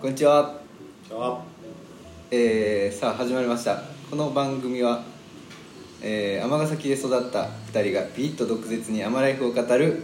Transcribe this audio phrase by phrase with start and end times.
[0.00, 0.58] こんにちは、
[2.30, 3.82] えー、さあ始まりました。
[4.08, 5.04] この番組は
[6.00, 10.02] えー尼、崎で育った2人がピリッと毒舌にアマライフを語る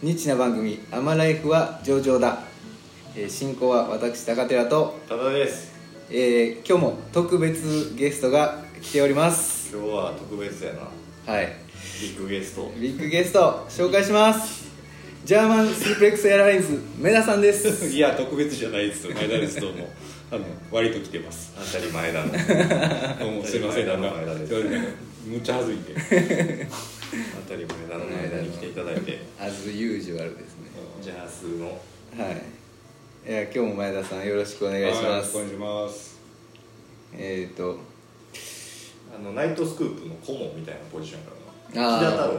[0.00, 2.44] ニッチな番組「アマライフは上々だ」
[3.16, 5.72] えー進行は私高寺と、ただです。
[6.08, 9.74] えー今日も特別ゲストが来ております。
[9.74, 11.32] 今日は特別やな。
[11.32, 11.48] はい。
[12.00, 12.70] ビッグゲスト。
[12.78, 14.71] ビッグゲスト紹介します
[15.24, 17.86] ジャーマンスープレックスエアラインズメダさんです。
[17.94, 19.14] いや特別じゃないですよ。
[19.14, 19.60] 前田です。
[19.60, 19.88] どうも。
[20.32, 21.52] あの割と来てます。
[21.54, 22.32] 当たり前だの
[23.20, 23.44] どうも。
[23.46, 24.54] すいませんなんか前田です。
[25.24, 25.94] むっちゃ恥ずいんで。
[25.94, 29.20] 当たり前だの前田に来ていただいて。
[29.38, 30.26] As usual ですね。
[31.00, 31.66] ジャースの。
[31.66, 32.32] は
[33.24, 33.30] い。
[33.30, 35.36] いや今日も前田さんよろしくお願いします。
[35.36, 36.18] はいお願いします。
[37.16, 37.78] えっ、ー、と。
[39.14, 41.41] あのナイトスクープの顧問みたいなポジションから
[41.74, 41.98] あー。
[41.98, 42.38] 木田太郎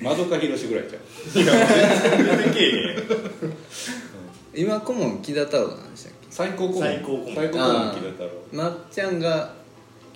[0.00, 1.52] まどかひろしぐらいじゃんいや
[2.16, 2.70] 全然けえへ
[4.60, 6.26] ん今顧問木田太郎なんでしたっけ？
[6.30, 6.82] 最高顧問。
[6.82, 7.34] 最高顧問。
[7.34, 8.30] 最高顧問木田太郎。
[8.52, 9.52] まっちゃんが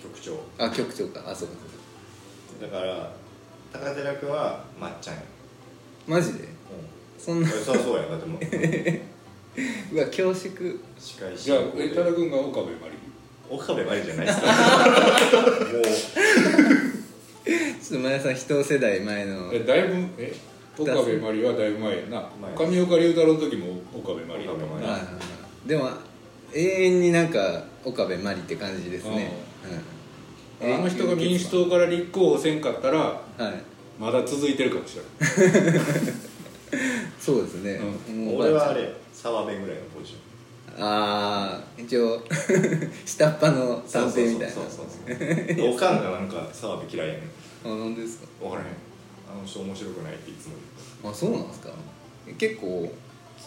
[0.01, 0.39] 局長。
[0.57, 1.21] あ局長か。
[1.29, 1.55] あそうか
[2.59, 2.75] そうか。
[2.75, 3.11] だから
[3.73, 5.21] 高寺君はまっちゃんや。
[6.07, 6.47] マジで？
[7.17, 8.41] そんなそりゃそうやだってもう。
[9.93, 10.79] うわ恐縮。
[10.97, 12.77] 司会じゃあ進行でえ多田君が岡部真
[13.49, 14.47] 岡部真理じゃないですか。
[14.47, 14.53] も
[15.81, 16.78] う
[17.81, 20.33] ちょっと前田さん一世代前の理えだいぶえ
[20.77, 22.29] 岡部真理はだいぶ前やな。
[22.57, 24.91] 前上岡龍太郎の時も岡部真理やったもん岡部真理な。
[24.93, 25.19] はいはいは
[25.65, 25.67] い。
[25.67, 25.89] でも
[26.53, 29.33] 永遠になんか岡部真理って感じですね、
[30.61, 33.69] うん、あの人が民主党から立候補せんかったらはい。
[33.99, 35.79] まだ続いてるかもしれない
[37.19, 37.79] そうですね、
[38.13, 40.19] もう俺はあれ澤部ぐらいのポジション
[40.77, 42.21] ああ一応
[43.05, 44.53] 下っ端の探偵みたいな。
[44.53, 47.23] そうそうそうそうおかんがなんか澤部嫌いやねん。
[47.65, 48.27] あなんですか？
[48.41, 48.67] 分からへん。
[49.31, 50.53] あの人面白くないっていつも
[51.03, 51.69] 言あそうなんですか？
[52.37, 52.91] 結構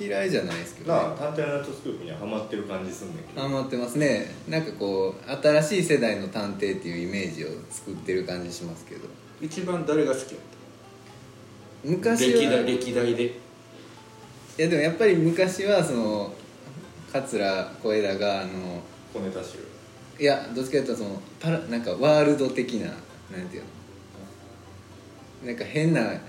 [0.00, 3.42] 嫌いじゃないですけど、ね、うなあ探偵ナイトスクープにはハマってる感じすんねんけど。
[3.42, 4.26] ハマってますね。
[4.48, 9.02] なんかこう新しい世代の探偵っていうイメージを作ってる感じしますけど。
[9.40, 11.88] 一番誰が好きやった？
[11.88, 13.24] 昔は歴代歴代で。
[13.24, 13.32] い
[14.58, 16.32] やでもやっぱり昔はその
[17.12, 18.50] 桂小枝があの
[19.12, 19.58] 小ネタ集
[20.18, 23.62] いやどっちかというとそのパラなんかワールド的ななんていう
[25.44, 25.48] の？
[25.48, 26.20] なんか変な、え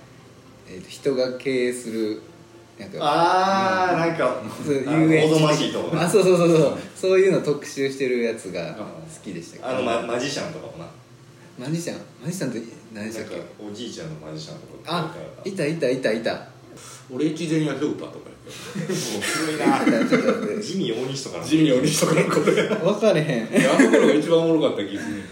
[0.69, 2.21] ーと人が経営する
[2.79, 5.33] なんかああなんかそう遊園地。
[5.33, 6.77] おぞましいとこなあそうそうそうそう。
[6.95, 8.83] そういうの特集してるやつが好
[9.23, 9.69] きでしたけど。
[9.69, 10.85] あのママジシャンとかもな。
[11.59, 11.97] マジシャン？
[12.23, 12.61] マジシャンって
[12.93, 15.15] 何でしなんかたっけおじいちゃんのマジシャンとかあ
[15.45, 16.47] いたいたいたいた。
[17.13, 19.65] 俺一前やひょうたとか古いな。
[19.79, 22.75] 待ってちょっと待ってジミー大西とかの地味に鬼とかのことや。
[22.75, 23.47] 分かれへん。
[23.71, 25.23] あの頃が一番おもろかった気する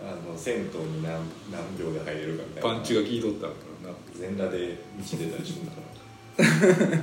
[0.00, 1.12] あの銭湯に何
[1.50, 2.74] 何秒で入れるかみたいな。
[2.74, 3.96] パンチが効いとったからな。
[4.18, 5.78] 全裸で道出たりするんだか
[6.38, 7.02] ら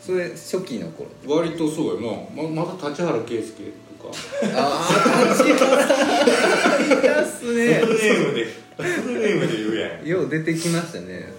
[0.00, 2.10] それ初期の頃割とそうや。
[2.10, 2.16] な
[2.54, 3.62] ままだ立原圭介
[3.98, 4.14] とか。
[4.54, 8.44] ああ立原 いたっすフルねネームで
[8.76, 10.06] フルネームで言うやん。
[10.06, 11.32] よう出てきましたね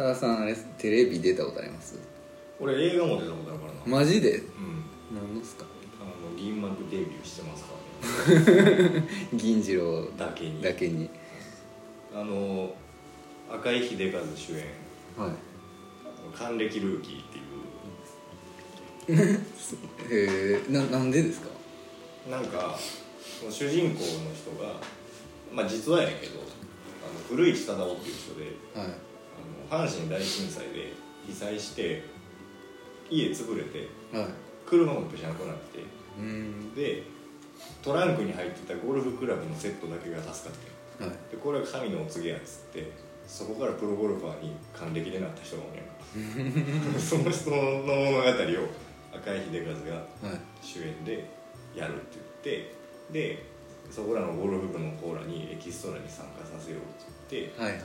[0.00, 1.98] 多田さんあれテレビ出たことあります？
[2.58, 3.80] 俺映画も出たことあるからな。
[3.86, 4.38] マジで？
[4.38, 4.44] うん。
[5.14, 5.66] 何ですか？
[6.00, 7.72] あの銀幕デビューしてますか
[8.32, 9.04] らね。
[9.34, 10.62] 銀次郎だけに。
[10.62, 11.10] だけに。
[12.14, 12.74] あの
[13.50, 14.64] 赤井秀和主演。
[15.18, 15.32] はい
[16.34, 17.24] 「還暦ルーキー」っ
[19.06, 19.40] ていう。
[20.10, 21.48] へえななんでですか？
[22.30, 22.78] なんか
[23.50, 24.80] 主人公の人が
[25.52, 26.42] まあ実はやけどあ
[27.12, 28.44] の古市忠夫っていう人で
[28.80, 29.09] はい
[29.70, 30.92] 阪神大震災で
[31.26, 32.02] 被災して
[33.10, 34.26] 家潰れてはい。
[34.66, 35.80] 車もぺしゃんこなって
[36.18, 36.74] うん。
[36.74, 37.02] で
[37.82, 40.58] トランクに入ってたゴルフクラブのセットだけが助かっ
[40.98, 41.12] てはい。
[41.30, 42.90] でこれは神のお告げやっつって
[43.26, 45.70] そこからプロゴルファーに還暦でなった人がお
[46.98, 48.32] その人の物語を
[49.14, 50.40] 赤井秀和がはい。
[50.62, 51.24] 主演で
[51.74, 52.74] やるって言って
[53.12, 53.44] で
[53.90, 57.82] そこらのゴルフ部のコーラにエキストラに参加させようって言ってはいはい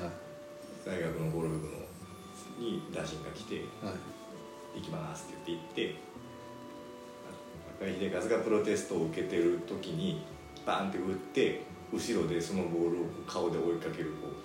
[0.86, 1.74] 大学のゴルフ部の
[2.60, 3.96] に打診が来てはい
[4.80, 5.96] 「行きます」って言って行って
[7.82, 10.22] 赤井秀和がプロテストを受けてる時に
[10.66, 11.62] バーンって打って
[11.92, 14.36] 後ろでそのボールを顔で追いかけるこう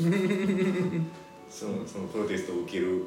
[1.50, 3.04] そのそのプロテストを受ける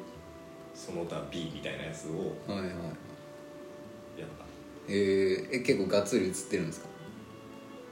[0.74, 2.68] その他 B みたいなやつをはいはい。
[2.68, 4.44] やった。
[4.88, 6.88] えー、え結構がっつり映ってるんですか？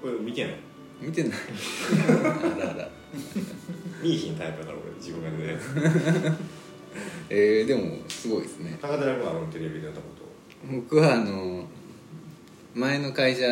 [0.02, 0.56] これ見てない。
[1.00, 1.32] 見てない。
[2.08, 2.90] あらあら
[4.02, 6.38] 見いひんタイプだから俺自分が出たやつ
[7.28, 8.78] えー、でもすごいですね。
[8.80, 10.24] 高寺君はあのテレビでやったこと。
[10.70, 11.64] 僕はあの
[12.74, 13.42] 前の会社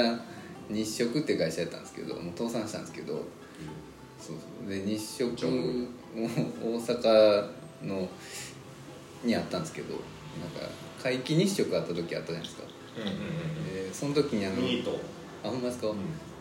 [0.70, 3.14] 日食って会社やったんですけどもう倒産したんですけど
[4.18, 4.70] そうそう。
[4.70, 7.50] で日食も大阪
[7.82, 8.08] の
[9.22, 10.68] にあったんですけどなんか
[11.02, 12.62] 皆既日食あった時あったじゃないですか。
[12.96, 13.88] うんうんうん。
[13.88, 14.98] でその時にあのミート。
[15.44, 15.96] あほんまですか、うん。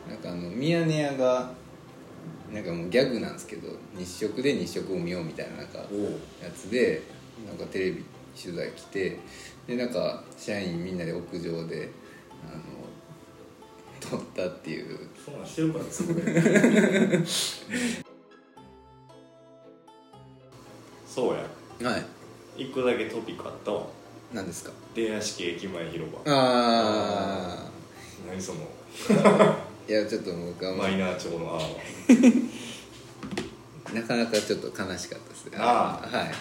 [0.09, 1.51] なんかあのミヤネ屋が
[2.53, 3.67] なんかもうギャグなんですけど
[3.97, 5.85] 日食で日食を見ようみたいななんかや
[6.55, 7.01] つで
[7.47, 8.03] なんかテレビ
[8.39, 9.17] 取材来て
[9.67, 11.89] でなんか社員みんなで屋上で
[12.47, 12.63] あの
[13.99, 14.99] 撮ったっていう。
[15.25, 16.25] そんなんしてるから潰
[17.09, 17.25] れる
[21.07, 21.35] そう
[21.83, 21.89] や。
[21.91, 22.05] はい。
[22.63, 23.85] 一個だけトピックあったわ。
[24.33, 24.71] 何ですか？
[24.93, 26.19] 出屋敷駅前広場。
[26.25, 27.69] あ
[28.27, 28.59] 何その。
[29.23, 29.57] あ
[29.87, 31.61] いやちょっと僕は、まマイナー調のあ
[33.93, 35.57] なかなかちょっと悲しかったですね。
[35.59, 36.31] あはい。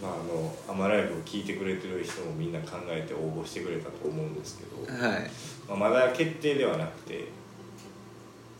[0.00, 5.30] まああのアマライブを聞いてくれてる人もみんな考えて応募してくれたと思うんですけど、はい。
[5.68, 7.26] まあ、まだ決定ではなくて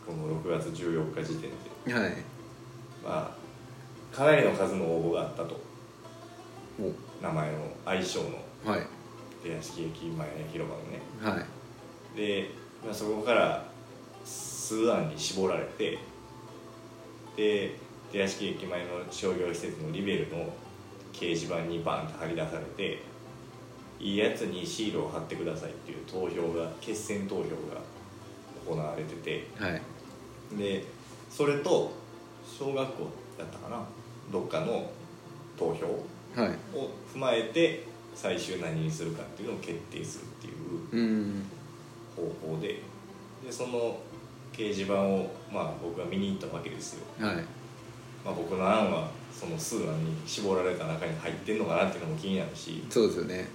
[0.05, 1.49] この6月14日時点
[1.85, 1.93] で。
[1.93, 2.17] はい。
[3.03, 3.35] ま
[4.13, 5.59] あかなりの数の応募があったと。
[6.79, 6.91] お。
[7.23, 8.43] 名前の愛称の。
[8.65, 8.85] はい。
[9.43, 10.99] 出屋敷駅前広場のね。
[11.21, 11.41] は
[12.15, 12.17] い。
[12.17, 12.51] で、
[12.85, 13.65] まあ、そこから
[14.23, 15.97] 数案に絞られて
[17.35, 17.75] で
[18.11, 20.53] 出屋敷駅前の商業施設のリベルの
[21.13, 23.01] 掲示板にバンと貼り出されて
[23.99, 27.81] いいやつにシールを貼ってくださいっていう投票が決選投票が
[28.65, 29.81] 行われててはい。
[30.57, 30.83] で
[31.29, 31.91] それと
[32.57, 33.03] 小学校
[33.37, 33.83] だったかな
[34.31, 34.89] どっかの
[35.57, 35.85] 投票
[36.41, 36.77] はい。
[36.77, 37.83] を踏まえて
[38.15, 41.43] 最終何にするかっていうのを決定するっていううん
[42.41, 42.81] 方法で
[43.43, 43.97] でその
[44.51, 47.35] 掲示板を、まあ、僕は見に行ったわけですよ、はい。
[48.25, 53.47] まあ、僕の案はその数案に絞られた中に入ってんのかなっていうのも気になるしそうですよね。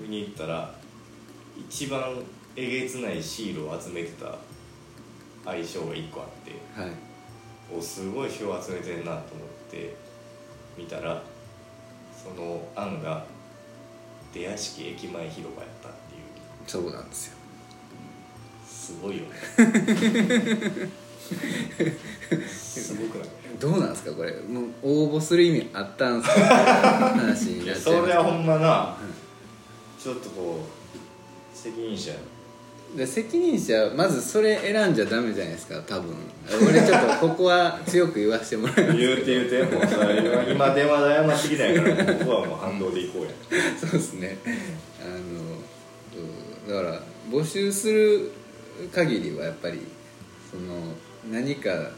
[0.00, 0.74] 見に行ったら
[1.56, 2.00] 一番
[2.56, 4.36] えげつないシールを集めてた
[5.44, 6.90] 相性が1個あってはい。
[7.72, 9.22] おすごい票集めてんなと思っ
[9.70, 9.94] て
[10.76, 11.22] 見たら
[12.12, 13.24] その案が
[14.32, 16.22] 出屋敷駅前広場やったっていう。
[16.66, 17.35] そうなんですよ
[18.86, 19.28] すごいよね。
[22.48, 23.28] すごくない？
[23.58, 24.12] どうなんですか？
[24.12, 24.32] これ。
[24.32, 24.64] もう
[25.08, 26.34] 応募する意味あったんすか？
[27.16, 27.82] 話になっちゃいます。
[27.82, 28.96] それはほんまな
[30.02, 30.68] ちょっとこう
[31.56, 32.12] 責任者。
[32.96, 36.14] で責任者まずそれ選んじゃダメじゃないですか多分。
[36.68, 39.82] 俺ちょっとここは強く言わせてもらいます言うて言うてもう
[40.52, 43.30] 今電話で謝ってきたんやから僕はもう反動で行こうや。
[43.80, 44.38] そうですね。
[45.02, 45.20] あのう
[46.68, 48.30] んだから募集する
[48.92, 49.80] 限りはやっぱり
[50.50, 50.94] その
[51.30, 51.90] 何か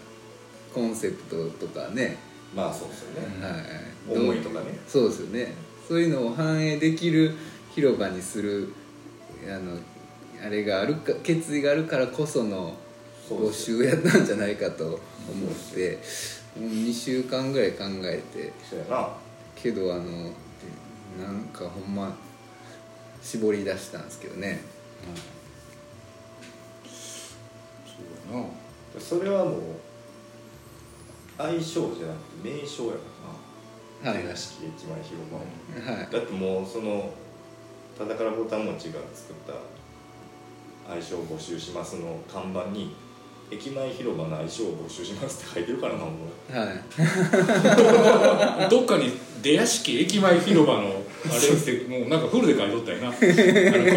[0.73, 2.19] コンセプトとかね、
[2.55, 3.45] まあそうですよね。
[3.45, 4.79] はい、思いとかね。
[4.87, 5.55] そうですよね。
[5.87, 7.35] そういうのを反映できる
[7.75, 8.73] 広場にする
[9.47, 9.79] あの
[10.45, 12.75] あれがあるか決意があるからこその
[13.29, 15.01] 募集やったんじゃないかと思っ
[15.75, 15.99] て
[16.59, 18.53] もう2週間ぐらい考えて。
[19.61, 20.05] けどあの
[21.19, 22.17] なんかほんま
[23.21, 24.61] 絞り出したんですけどね、
[25.03, 25.38] そ
[28.31, 29.61] うやなそれはもう
[31.37, 32.99] 相性じゃなくて名称やか
[34.03, 34.13] らな。
[34.13, 36.09] はい出屋敷駅前広場はい。
[36.11, 37.11] だってもうその
[37.99, 39.55] 田からぼたもちが作った
[40.93, 42.95] 愛称募集しますの看板に
[43.51, 46.11] 駅前広場の愛称を募集しますって書いてるからなも
[46.49, 46.67] うは
[48.67, 48.71] い。
[48.71, 53.09] どっかに出屋敷駅前広場のあれってもうなんかフルで書いとったよな。
[53.09, 53.17] あの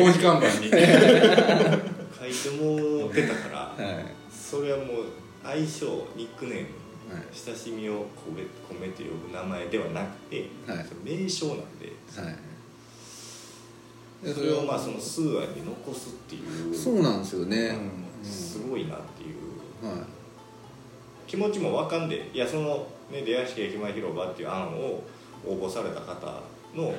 [0.03, 0.69] 工事看板に。
[0.71, 3.85] 書いてもうてたから。
[3.85, 4.20] はい
[4.51, 4.87] それはもう
[5.45, 7.23] 愛称ニックネームはい。
[7.33, 10.85] 親しみを込めて呼ぶ名前ではなくて、はい。
[10.85, 11.87] それ名称なんで。
[12.15, 12.29] は
[14.29, 14.33] い。
[14.33, 17.57] それをまあその数案に残すっていうそうなんですよね、
[18.21, 18.25] うん。
[18.25, 19.87] すごいなっていう。
[19.87, 20.05] はい。
[21.27, 25.01] 気持ちもわかんでいやその、ね、出屋敷駅前広場っていう案を
[25.47, 26.27] 応募された方
[26.75, 26.93] の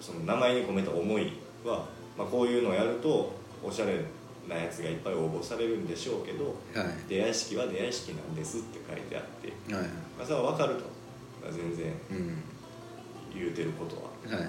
[0.00, 1.32] その名前に込めた思い
[1.64, 3.32] は、まあ、こういうのをやると
[3.64, 4.04] おしゃれ
[4.48, 7.08] なやつがいっぱい応募されるんでしょうけどはい。
[7.08, 9.84] 出屋敷は出屋敷なんですって書いてあって、はい。
[10.16, 10.80] まあ、それは分かると、
[11.42, 12.42] まあ、全然うん。
[13.34, 14.38] 言うてることは。
[14.40, 14.44] は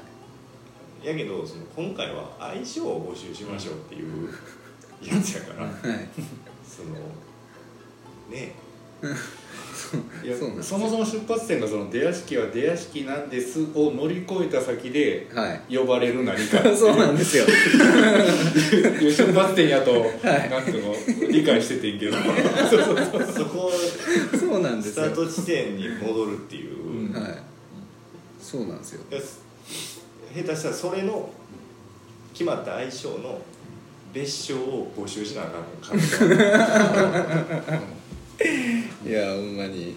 [1.04, 1.08] い。
[1.08, 4.30] やけどその今回は相性を募集しましょうっていう
[5.02, 5.74] やつやから、はい。
[6.66, 6.96] その
[8.30, 8.48] ねいや
[10.62, 15.76] そそもそも出発点がその出屋敷は出屋敷なんですを乗り越えた先ではい。
[15.76, 16.60] 呼ばれる何か。
[16.60, 17.46] っていそうなんですよ。
[19.02, 20.06] 出発点やと、は
[20.46, 20.50] い。
[20.50, 20.94] なんていうの
[21.32, 22.18] 理解しててんけど。
[22.18, 23.72] そこ
[24.38, 25.06] そうなんですよ。
[25.06, 27.38] スタート地点に戻るっていう、はい。
[28.40, 29.02] そうなんですよ。
[29.10, 31.30] 下手したらそれの
[32.34, 33.42] 決まった相性の
[34.14, 36.66] 別称を募集しなあかん可能性が
[37.70, 37.99] ある
[39.06, 39.96] いやほんまに。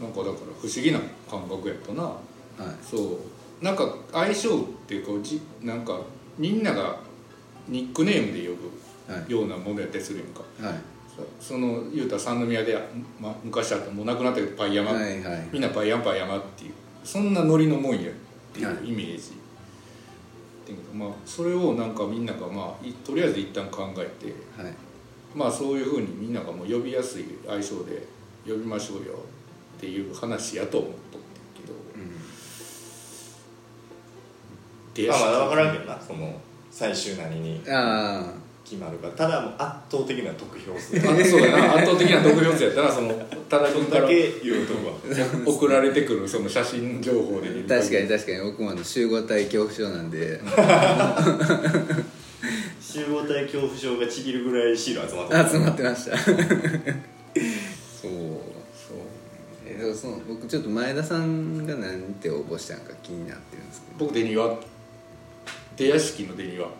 [0.00, 0.98] なんかだから不思議な
[1.30, 2.02] 感覚やったな。
[2.02, 2.16] はい。
[2.82, 3.18] そ
[3.60, 3.64] う。
[3.64, 6.00] なんか相性っていうかじなんか
[6.38, 6.98] みんなが
[7.68, 8.54] ニックネームで呼
[9.12, 9.24] はい。
[9.26, 10.78] ぶようなものやったりするやんか、はい。
[11.40, 12.78] そその言うたら三宮で、
[13.20, 16.72] ま、昔あったもうなくなったけどパイ山、はいはいみんなパイヤンパイヤマっていう
[17.04, 18.14] そんなノリのもんやっ
[18.54, 18.88] ていうはい。
[18.88, 19.34] イメージ、だ
[20.68, 24.72] けどまあそれをなんかみんながまあいとりあえず一旦考えてはい
[25.34, 28.02] まあそういうふうにみんながもう呼びやすい相性で
[28.46, 29.14] 呼びましょうよ
[29.76, 31.74] っていう話やと思っとってんけど。
[34.94, 38.32] 出まあまだ分からんけけどなその最終何にあ
[38.64, 39.08] 決まるか。
[39.10, 40.96] ただもう圧倒的な得票数。
[40.98, 41.74] あそうやな。
[41.74, 43.08] 圧倒的な得票数やったらその
[43.48, 44.02] 多田君から。
[44.02, 44.90] だけ言うとこ。
[44.90, 44.94] は
[45.46, 48.40] 送られてくるその写真情報で確かに確かに。
[48.52, 50.40] 僕も集合体恐怖症なんで
[52.90, 56.18] 集合体恐怖症がちぎるぐらいシール集まって集まってました。
[56.26, 56.48] そうそ
[58.08, 58.96] う。
[59.64, 64.06] えでもその僕ちょっと前田さんが何て応募したのか気になってるんですけど。
[64.06, 64.58] 僕出庭
[65.76, 66.70] 出屋敷の出庭あ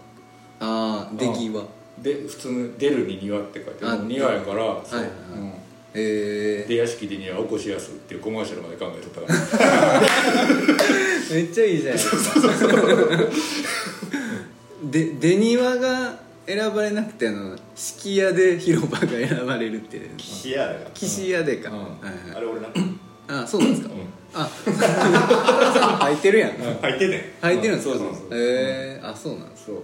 [0.59, 1.69] あ出際。
[2.02, 5.11] で普通に「出るに庭」って書いてあもう庭やからそう、はいはい。
[5.35, 5.45] う。
[5.45, 5.52] ん。
[5.95, 9.33] え出屋敷で庭起こしやすっていうコマーシャルまで考えとったか
[9.64, 10.02] ら。
[10.02, 12.76] ー、 めっちゃいいじゃないですか
[14.90, 20.16] で出庭が選ばれなくてあの敷屋で広場が選ばれるっていう。
[20.16, 21.78] 岸屋だか岸屋でか、うん。
[21.78, 21.88] はい
[22.30, 22.40] らあはい。
[22.40, 22.68] れ俺な
[23.42, 23.90] あそうなんですか、
[24.35, 24.50] あ。
[26.16, 26.50] ってるやん。
[26.80, 28.26] 入ってんね入ってるんですか、そうそうそう。
[28.32, 29.66] えー、あそうなんです。
[29.66, 29.76] そう。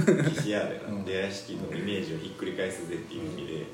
[0.00, 0.98] ん岸屋でうん。
[0.98, 3.66] な出屋敷のイメージをひっくり返すぜっていう意味で。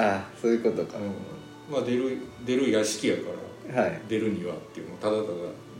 [0.00, 1.72] あそういうことか、うん。
[1.74, 3.22] まあ出る出る屋敷やか
[3.74, 4.00] らはい。
[4.08, 5.28] 出る庭っていうのただただ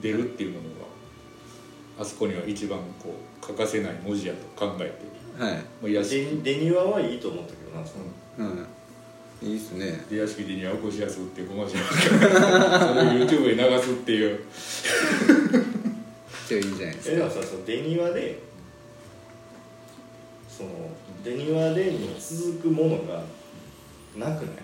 [0.02, 0.87] 出るっていうものが
[2.00, 3.12] あそこには一番こう
[3.49, 4.85] 欠かせない文字やと考え
[5.38, 5.52] てはい。
[5.55, 8.50] もう屋敷で出庭はいいと思ったけどなその。
[8.50, 8.67] うん。
[9.40, 10.05] いいっすね。
[10.11, 14.40] 出屋敷で庭起こしやすっていうコマーシャルそれを YouTube に流すっていう。
[16.49, 18.38] じゃあいいじゃないですえでもかさその出庭で
[20.49, 20.71] その
[21.23, 23.23] 出庭でに続くものが
[24.17, 24.57] なくない？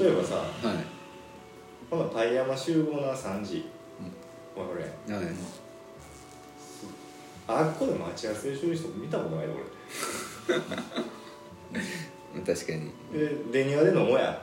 [0.00, 0.46] 例えばさは
[1.90, 3.66] このパイ山集合な3時。
[4.56, 5.22] わかるやん。
[5.22, 5.34] いはい
[7.48, 9.52] あっこで待ち合わせする人見たことないで
[12.54, 12.90] 確かに。
[13.14, 14.42] 俺で出庭で飲もうや。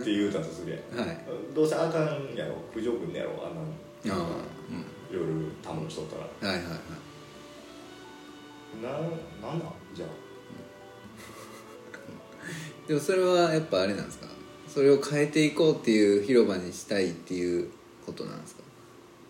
[0.00, 1.18] って言うたとするやんはい。
[1.54, 2.54] どうせあかんやろ。
[2.74, 3.32] 九条君やろ。
[3.46, 3.54] あん
[4.08, 4.16] なあ
[5.12, 5.22] 夜
[5.62, 6.52] たむろしとったら。
[6.52, 6.80] あはいはいはい。
[8.82, 8.90] な
[9.48, 10.08] なんなんじゃあ。
[12.88, 14.26] でもそれはやっぱあれなんですか？
[14.68, 17.70] それを変えていこうっていう広場にしたいっていう
[18.04, 18.62] ことなんですか？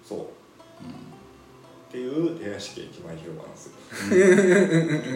[0.05, 0.21] そう、
[1.97, 3.71] っていう出屋敷駅前広場なんです。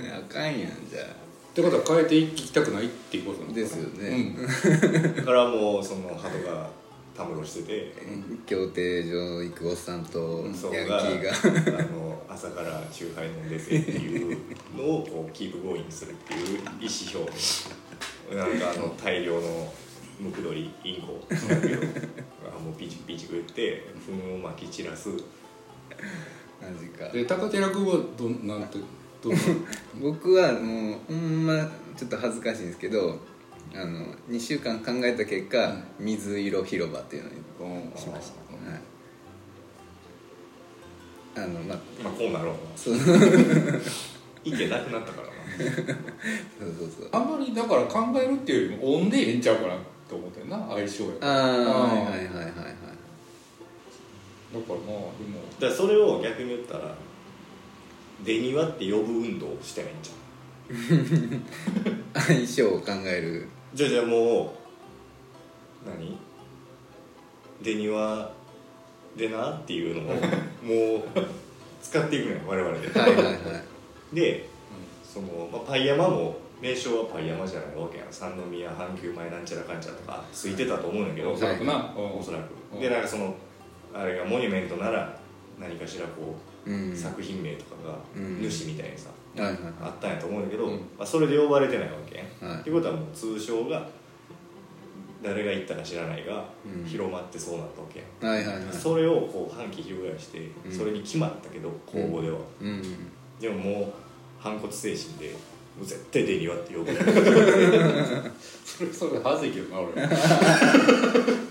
[0.08, 1.06] よ あかんやんじゃっ
[1.52, 4.34] てことは変えていきたくないっていうことなのですよね。
[4.38, 5.12] うん。
[5.14, 6.70] だからもうその鳩が
[7.14, 7.92] たむろしてて。
[7.98, 11.78] あ競艇場行くおっさんとヤンキーが。
[11.78, 14.38] あの朝からチューハイ飲んでてっていう
[14.74, 17.30] のをこう keep going するっていう意思表
[18.30, 18.36] 明。
[18.36, 19.74] なんかあの大量の
[20.18, 21.20] ムクドリインコ
[22.48, 25.10] あもうピチピチ食って糞をまき散らす
[26.60, 27.08] マジか。
[27.08, 28.78] で高寺君はどんなんて
[29.22, 29.38] どんな？
[30.00, 33.18] 僕はもうほんまちょっと恥ずかしいんですけど
[33.74, 37.36] あの2週間考えた結果、水色広場っていうのに
[37.96, 38.40] しました、
[38.70, 38.80] はい。
[41.36, 42.54] あのまあまあこうなろう。
[42.54, 42.96] なそう。
[44.68, 45.30] なくなったからな。
[46.58, 51.32] そうそうあんまりだから考えるっていうよりもオンでええんちゃうかなって思ってんな相性やから。
[51.32, 52.44] ああはいはいはいはいはい
[54.52, 55.40] だからまあでも。
[55.58, 56.94] だからそれを逆に言ったら
[58.24, 60.20] 出庭って呼ぶ運動をしてないんじゃん。
[62.22, 63.46] 相性を考える。
[63.74, 64.54] じゃあじゃあも
[65.86, 66.18] う何？
[67.62, 68.30] 出庭
[69.16, 70.14] でなっていうのを
[70.62, 71.02] もう
[71.82, 72.88] 使っていくのよ我々で。
[73.00, 74.14] はいはいはい。
[74.14, 74.48] で
[75.04, 78.06] その、まあ、パイ山も名称はパイ山じゃないわけやん。
[78.10, 81.32] 三宮阪急前なんちゃらかんちゃらとかついてたと思うんだけど。
[81.32, 82.50] おそらくな、おそらく。
[82.74, 83.34] うんでなんかその
[83.94, 85.18] あれがモニュメントなら
[85.58, 86.34] 何かしらこ
[86.66, 86.96] う、うん。
[86.96, 88.50] 作品名とかがうん。
[88.50, 90.76] 主みたいにさ、はいはいあったんやと思うんだけど、うん。
[90.98, 92.60] まあ、それで呼ばれてないわけはい。
[92.60, 93.86] ってことはもう通称が
[95.22, 96.84] 誰が言ったか知らないが、うん。
[96.84, 98.74] 広まってそうなったわけやん、はいはいはい。
[98.74, 100.72] それをこう半旗翻して、うん。
[100.72, 102.82] それに決まったけど公募では、うん。
[103.40, 103.92] でももう
[104.38, 105.34] 反骨精神で
[105.76, 106.92] もう絶対出庭って呼ぶ。
[108.64, 109.92] それそれはずいけどな俺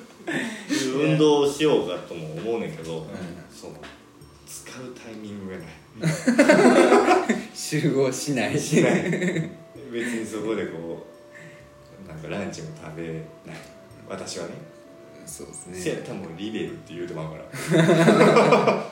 [0.99, 3.07] 運動をしようかとも思うねんけど、ん。
[3.51, 3.73] その
[4.45, 5.67] 使うタイミングがない。
[7.53, 8.59] 集合しない。
[8.59, 9.01] しない。
[9.91, 11.05] 別にそこでこ
[12.05, 13.21] うなんかランチも食べない。
[14.07, 14.53] 私はね。
[15.25, 18.85] そうですせやねったらもうリベルって言うてまうから。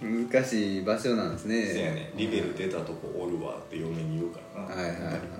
[0.00, 1.66] 難しい場所なんですね。
[1.66, 2.12] せやね。
[2.16, 4.74] リベル出たとこおるわって嫁に言うからな。
[4.74, 5.20] はいはいはいはいはい。
[5.20, 5.32] 確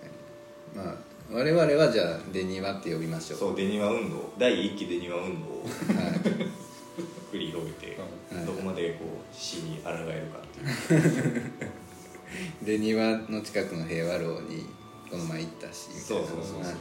[0.00, 0.06] か
[0.74, 0.84] に。
[0.84, 3.38] まあ我々はじゃあデニワって呼びましょう。
[3.38, 4.32] そうデニワ運動。
[4.38, 5.68] 第一期デニワ運動をはい
[7.30, 7.98] 繰り広げて
[8.32, 8.46] はい。
[8.46, 10.98] どこまでこう死に抗えるかってい
[11.38, 11.42] う。
[12.62, 14.64] デニワの近くの平和楼に
[15.10, 16.26] この前行ったしみたいな。
[16.28, 16.74] そうそうそうそう。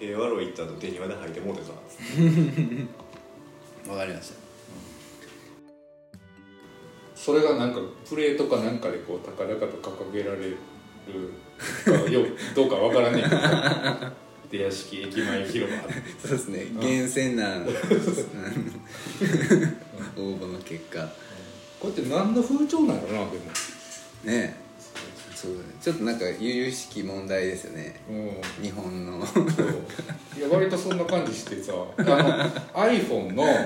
[0.00, 1.70] 平和楼行った後デニワで履いてもうてさ
[3.88, 4.34] わかりました。
[7.14, 7.78] それがなんか
[8.08, 11.43] プレートかなんかでこう高々と掲げられるか
[12.10, 13.36] よどうかわからねえけど。
[14.50, 15.78] 出屋敷駅前広場。
[16.22, 16.66] そうですね。
[16.80, 17.66] 厳選なうん。
[20.16, 21.08] 応募の結果。
[21.80, 23.28] これって何の風潮なのなでも。
[24.24, 24.64] ね
[25.34, 28.00] そうちょっとなんか由々しき問題ですよね。
[28.08, 28.64] うん。
[28.64, 29.18] 日本の。
[29.18, 31.72] いや割とそんな感じしてさ。
[31.98, 33.58] あの iPhone のはい。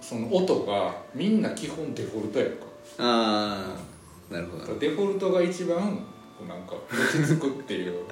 [0.00, 2.66] その音がみんな基本デフォルトやんか。
[2.98, 3.76] あ
[4.30, 4.78] あなるほど。
[4.78, 5.98] デフォルトが一番
[6.44, 8.04] なんか落ち着くっていう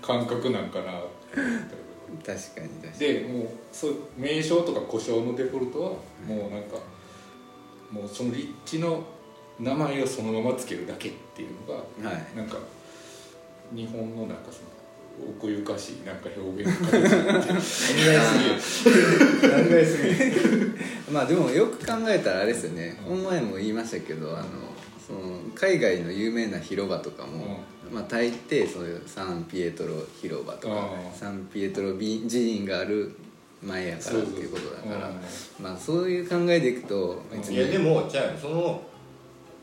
[0.00, 1.02] 感覚なんかなっ
[1.32, 2.98] て思った確かに確かに。
[2.98, 5.90] でもうそう名称とか故障のデフォルトは
[6.26, 6.76] もうなんか
[7.90, 9.04] もうその立地の
[9.58, 12.36] 名前をそのままつけるだけっていうのがはい。
[12.36, 12.56] なんか
[13.74, 14.76] 日本のなんかその
[15.30, 19.10] 奥ゆかしいなんか表現の形になって考えすぎる。
[19.40, 20.78] 考えすぎる。
[21.10, 24.46] まあでもよく考えたらあれですよね、この前も言いましたけどあの
[25.06, 27.60] その海外の有名な広場とかも、
[27.92, 31.16] まあ大抵そういうサンピエトロ広場とかうん。
[31.16, 33.14] サンピエトロビ寺院がある
[33.62, 35.14] 前やからっていうことだからうん。
[35.62, 38.82] まあそういう考えでいくと別にいやでもじゃあその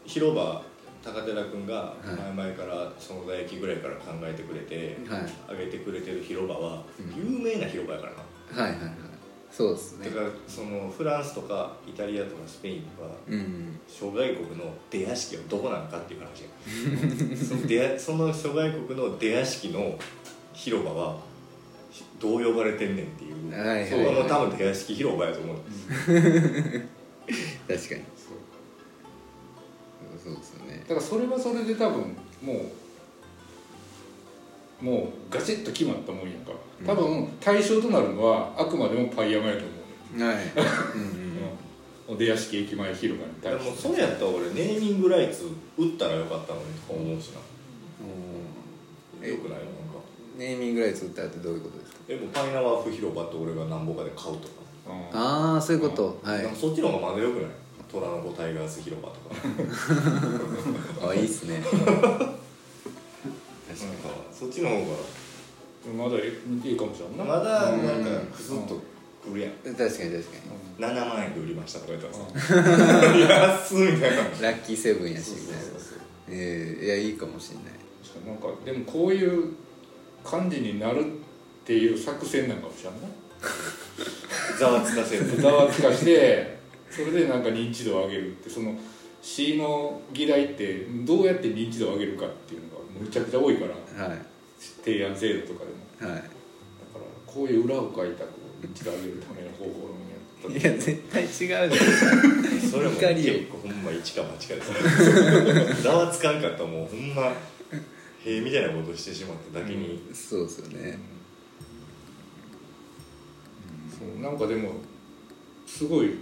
[0.06, 0.62] 広場
[1.04, 2.34] 高寺君がはい。
[2.34, 5.58] 前々からその大駅ぐらいから考えてくれて、はい。
[5.60, 7.36] 上げてくれてる広場はうん。
[7.36, 8.94] 有名な広場やからな、はいはいはい
[9.56, 10.10] そうですね。
[10.10, 13.80] だからそのフランスとかイタリアとかスペインとかうん。
[13.88, 17.38] 諸外国の出屋敷はどこなのかっていう話や。
[17.38, 19.96] その出屋 その諸外国の出屋敷の
[20.54, 21.20] 広場は
[22.20, 23.90] どう呼ばれてんねんっていう、はいはいはい。
[23.92, 26.88] それはもう多分出屋敷広場やと思う、確かに。
[27.68, 27.94] そう。
[30.24, 30.84] そうですよね。
[30.88, 32.54] だからそれはそれで多分も
[34.82, 36.52] うもうガチッと決まったもんやんか
[36.86, 39.68] 多分対象となるのはあくまでもパイ山やと思
[40.18, 40.38] う、はい。
[40.96, 41.08] うんうん
[42.10, 43.70] うん、出屋敷駅前広場にで対して。
[43.72, 45.46] もそれやったら俺ネーミングライツ
[45.78, 47.40] 打ったらよかったのにとか思うしな。
[49.22, 49.64] おーよくないのなんか。
[50.38, 51.98] ネーミングライツ打ったってどういうことですか？
[52.10, 54.54] えもうパイナワーフ広場って俺が何ぼかで買うとか、
[54.88, 56.20] うんああそういうこと。
[56.24, 56.42] はい。
[56.42, 57.52] でもそっちの方がまだよくない？
[57.90, 59.36] 虎ノ子タイガース広場とか。
[61.10, 61.64] あいいっすね。
[61.72, 62.40] 確かに。
[64.38, 64.76] そっちの方
[65.92, 67.26] まだいいかもしれんな。
[67.26, 68.82] がまだうんなんかクスッと
[69.24, 69.52] くるやん。
[69.52, 70.86] 確かに確かに。
[70.86, 72.08] 7万円で売りましたとか言った。
[72.08, 74.18] らさ 安っみたいな。
[74.18, 75.32] ラッキーセブンやし。
[75.32, 75.62] みたいな
[76.30, 77.64] ええいやいいかもしれない。
[78.26, 79.54] なんかでもこういう
[80.24, 81.04] 感じになるっ
[81.66, 83.10] ていう作戦なんかもしれんな。
[84.58, 85.26] ざわつかせる。
[85.42, 86.58] ざわつかして
[86.90, 88.50] それでなんか認知度を上げるって。
[88.50, 88.76] その
[89.22, 93.66] 詩の議題ってどうやって認知度を上げるかっていうのがむちゃくちゃ多いか
[93.98, 94.06] ら。
[94.06, 94.33] はい
[94.84, 95.66] 提案制度とか
[96.00, 96.12] でも。
[96.14, 96.22] はい。
[96.22, 96.30] だか
[96.96, 100.14] らこういう裏を書いたこう認知度を上げるための方法論や
[100.50, 105.82] いや絶対違うじゃんそれも結構ほんま一か八かです。
[105.82, 107.32] ざわつかんかったらもうほんま
[108.20, 111.00] 塀みたいなことしてしまっただけに、そうですよね。
[113.90, 114.72] そうなんかでも
[115.66, 116.18] すごい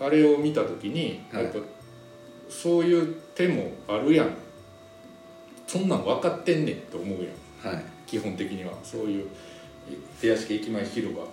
[0.00, 1.44] あれを見た時にはい。
[1.44, 1.58] やっぱ
[2.48, 4.30] そういう手もあるやん
[5.72, 7.18] そんなん分かってんねんって思う
[7.64, 7.74] やん。
[7.74, 7.84] はい。
[8.06, 8.72] 基本的には。
[8.82, 9.26] そういう
[10.20, 11.26] 出屋敷駅前広場っ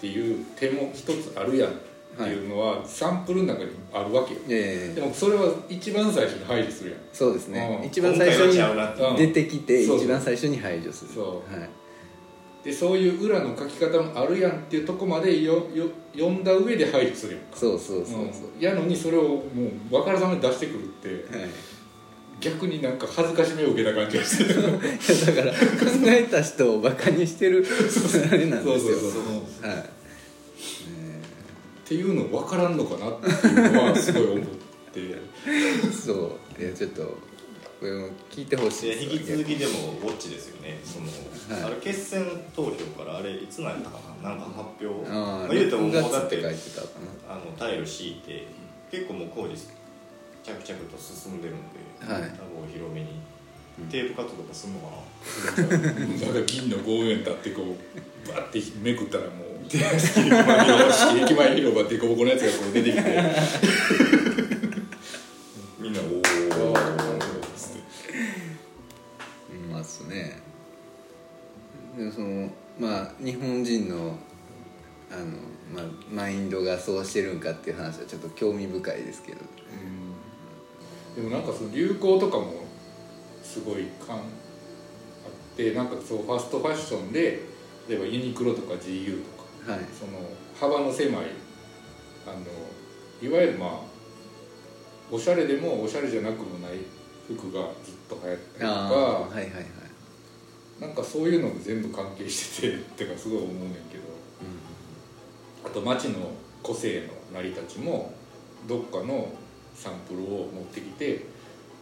[0.00, 1.72] ていう手も一つあるやんっ
[2.16, 4.40] ていうのはサンプルの中にあるわけよ。
[4.48, 4.94] いやいやいや。
[4.96, 7.00] でもそれは一番最初に排除するやん。
[7.12, 7.78] そうですね。
[7.80, 7.86] うん。
[7.86, 11.12] 一番最初に出てきて一番最初に排除する。
[11.12, 11.54] そう。
[11.54, 11.70] はい。
[12.64, 17.56] でそういう裏の書き方もあるやんっていうとこまでよよ読んだ上で排除するやんか。
[17.56, 18.22] そうそうそうそう。
[18.56, 18.60] うん。
[18.60, 21.38] やのにそれをもう分からさまに出してくるって。
[21.38, 21.48] はい
[22.40, 25.58] 逆になんか恥ずかしめを受けた感じがしてだから考
[26.06, 28.98] えた人をバカにしてるあれなんですよ。
[28.98, 29.22] そうそう
[29.62, 29.78] そうはい。
[29.78, 29.84] っ
[31.84, 34.44] ていうの分からんのかなっていうのはすごい思っ
[34.92, 35.00] て。
[35.00, 35.16] ね
[35.90, 36.62] そう。
[36.62, 37.02] いやちょっと
[37.80, 39.72] これも聞いてほしい引き続きでも
[40.02, 40.78] ウォッチですよね。
[40.84, 41.06] その、
[41.60, 41.72] はい。
[41.72, 42.24] あれ決選
[42.54, 42.72] 投票
[43.02, 45.10] からあれいつなんやったかななんか発表。
[45.10, 46.82] ああまあ言うてももう6月だってって書いてた。
[46.82, 46.88] か
[47.28, 48.48] あのタイル敷いて
[48.90, 49.54] 結構もう工事
[50.48, 52.22] 着々と進んでるんで、はい。
[52.32, 53.20] 多分お披露目に。
[53.90, 55.66] テープカットとかすんのかな。
[55.68, 57.76] なんか銀の5円立ってこ
[58.26, 63.02] うバッてめくったらもう 駅前駅前広場ってこぼこのやつがこう出てきて。
[65.78, 66.80] みんなおおおー
[69.52, 70.40] うんまあそうね
[71.96, 74.18] でもそのまあ日本人の
[75.10, 75.26] あの、
[75.72, 79.38] まあ、マインドがそうしてるんかっていう話はちょっと興味深いですけど
[81.18, 82.52] でもなんかその流行とかも
[83.42, 84.22] すごい感あっ
[85.56, 87.42] てなんかそうファストファッションで
[87.88, 89.30] 例えばユニクロとか GU と
[89.66, 89.80] かはい。
[89.98, 90.20] その
[90.60, 91.24] 幅の狭い
[92.24, 93.70] あのいわゆるまあ
[95.10, 96.78] おしゃれでもおしゃれじゃなくもない
[97.26, 99.66] 服がずっと流行ったりとかはいはいはい。
[100.80, 104.04] なんかそういうのも全部関係しててってかすごい思うねんけど
[105.66, 106.30] あと街の
[106.62, 108.12] 個性の成り立ちも
[108.68, 109.32] どっかの
[109.78, 111.24] サンプルを持ってきて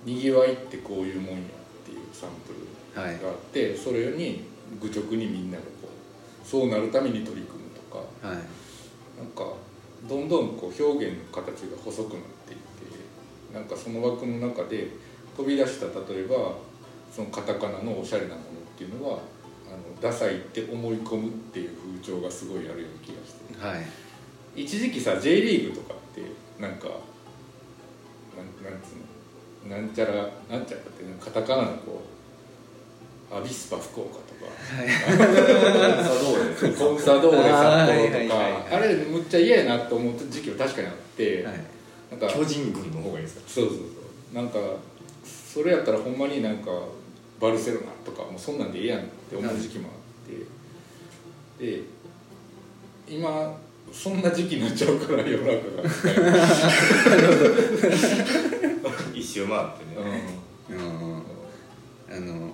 [0.05, 1.41] にぎわいってこういうもんやっ
[1.85, 3.19] ていうサンプルはい。
[3.21, 4.45] があってそれに
[4.81, 8.37] 愚直にみんながこうそうなるために取り組むとかはい。
[9.19, 9.55] なんか
[10.09, 14.89] どんどんこう表現の形が細くなっていってなんかその枠の中で
[15.37, 16.55] 飛び出した例えば
[17.11, 18.43] そのカタカナのおしゃれなものっ
[18.77, 19.19] ていうのは
[19.69, 21.71] あのダサいって思い込むっていう
[22.03, 23.67] 風潮がすごいあるような気がして。
[23.67, 24.63] はい。
[24.63, 26.23] 一時期さ J リーグとかって
[26.61, 26.89] なんか
[28.37, 32.03] なんなんつうのなんちゃらなんちゃらってカタカナのこ
[33.33, 34.27] うアビスパ福岡とか。
[36.79, 37.59] コン サドーレ札
[38.01, 41.55] 幌とかあれむっちゃ嫌やなって思った時期は確かにあって、はい。
[42.11, 43.42] なんか巨人軍の方がいいですか？
[43.49, 43.83] そうそうそ
[44.33, 44.35] う。
[44.35, 44.59] なんか
[45.25, 46.70] それやったらほんまになんか
[47.40, 49.90] バルセロナとかもうそんなんでええやんって思う時期もあ
[51.59, 51.81] って、で
[53.09, 53.59] 今
[53.92, 55.59] そんな時期になっちゃうから世の中が。
[59.14, 59.96] 一周回ってね。
[60.70, 61.22] うん。
[62.09, 62.51] あの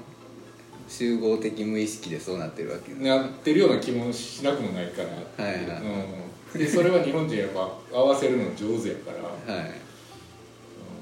[0.88, 5.62] 集合的無意識でそうなってるわけうん、なってるような気もしなくもないかなって、はいはい。
[6.54, 9.10] うん、でそれは日本人やっぱ合わせるの上手やか
[9.46, 9.70] ら、はい。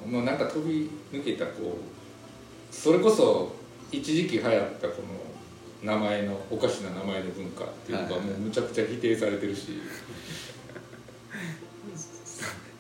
[0.06, 0.12] うん。
[0.12, 1.78] もうなんか飛び抜けたこ
[2.72, 3.52] うそれこそ
[3.90, 5.02] 一時期流行ったこ
[5.82, 8.26] の名前のおかしな名前の文化っていうのがはい。
[8.26, 9.80] もうむちゃくちゃ否定されてるし、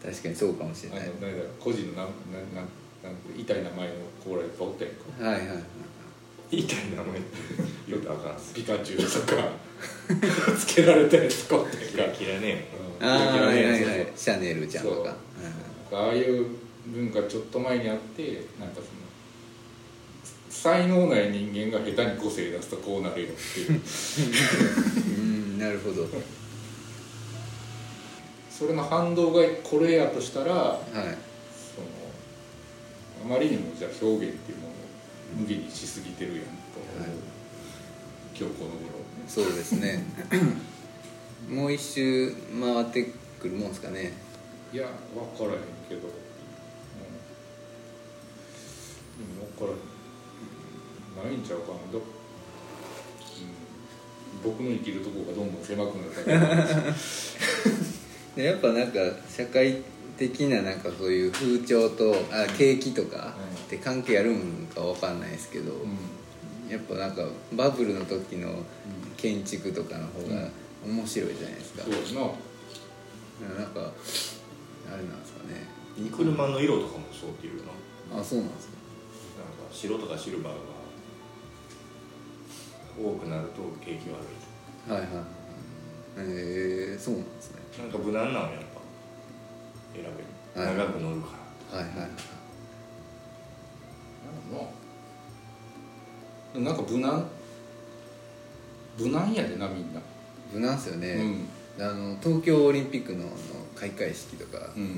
[0.02, 2.68] 確かにそうかもしれあのないなんだ個人のなんなんなん
[3.02, 5.24] なんて痛い名前の子らいっぱいおったやんか。
[5.24, 5.64] はいはい
[6.50, 6.78] 言いたい。
[6.90, 7.20] 名前
[7.88, 8.54] 言うかんっす。
[8.54, 9.48] ピカチュウとか
[10.58, 12.66] つけられたやつったキラキラね。
[13.00, 13.06] うん。
[13.06, 14.08] ああはいはいはい。
[14.16, 15.16] シャネルちゃんとか。
[15.90, 16.00] そう。
[16.00, 16.46] ああいう
[16.86, 18.86] 文化ちょっと前にあってなんかその
[20.50, 23.80] 才能ない人間が下手に個性出すとこうなるよっていう。
[25.18, 26.08] うんなるほど
[28.60, 30.82] それの反動がこれやとしたらはい。
[30.92, 31.06] その
[33.24, 34.74] あまりにもじゃあ表現っていうものを
[35.40, 37.10] 無限にしすぎてるやんと思う、はい。
[38.38, 39.00] 今日この頃。
[39.26, 40.04] そうですね。
[41.48, 44.12] もう一周回ってくるもんですかね。
[44.74, 46.10] いや分からへんけど、う
[49.22, 51.30] ん、でも分からへん。
[51.30, 51.78] ないんちゃうかな。
[51.90, 52.04] ど、うん、
[54.44, 56.94] 僕の生きるとこがどんどん狭くなったから
[58.40, 58.98] でやっぱなんか
[59.28, 59.82] 社会
[60.16, 63.34] 的ななんかそういう風潮とあ景気とか
[63.66, 65.72] って関係あるんかわかんないですけど、
[66.68, 67.22] やっぱなんか
[67.52, 68.64] バブルの時の
[69.18, 70.48] 建築とかの方が
[70.86, 71.98] 面白いじゃないですか、そうや
[73.56, 73.64] な。
[73.64, 75.68] なんかあれなんですかね。
[76.10, 78.18] 車の色とかもそうっていうな。
[78.20, 78.74] あそうなんですか。
[79.36, 80.58] なんか白とかシルバーが
[82.98, 84.16] 多くなると景気悪
[84.88, 85.24] はいはいはい。
[86.20, 87.59] へえそうなんですね。
[87.59, 88.80] いなんか無難なのやっぱ。
[89.94, 90.76] 選べる、はい。
[90.76, 91.28] 長く乗るか
[91.72, 91.78] ら。
[91.78, 91.98] はいはい。
[91.98, 92.08] はい
[96.54, 97.26] なんなんか無難？
[98.98, 100.00] 無難やでなみんな。
[100.52, 101.46] 無難っすよね、
[101.78, 101.84] うん。
[101.84, 103.30] あの東京オリンピックのあの
[103.76, 104.96] 開会式とか、うん。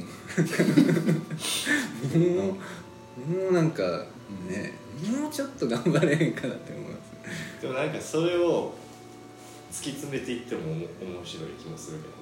[2.49, 2.53] もう
[3.21, 4.07] もうなんか
[4.49, 4.73] ね、
[5.21, 7.03] もうちょっと頑張れへんかなって思います。
[7.61, 8.73] でもなんかそれを
[9.71, 10.87] 突き詰めていっても面
[11.25, 12.17] 白い気もするけど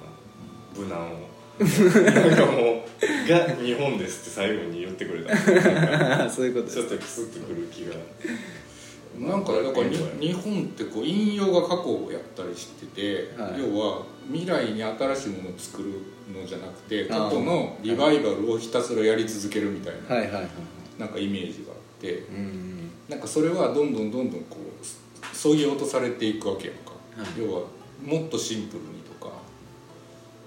[0.75, 1.31] 無難を。
[1.59, 2.89] なんかもう
[3.29, 5.51] 「が日本です」って最後に言ってくれた。
[5.51, 6.77] らなんかそういうことです。
[6.77, 7.95] ちょっとキスってくる気が。
[9.19, 13.59] なんかだからに日本ってこう引用が過去をやったりしてて、はい。
[13.59, 15.89] 要は未来に新しいものを作る
[16.33, 20.47] のじゃなくて過去のリバイバルをひたすらやり続けるみたいな、はいはいはい
[20.99, 27.41] なんかイメージがあってうんなんかそれはどんどんどんどんこうそぎ落とされていくわけやんか、はい。
[27.41, 27.61] 要は
[28.03, 29.00] もっとシンプルに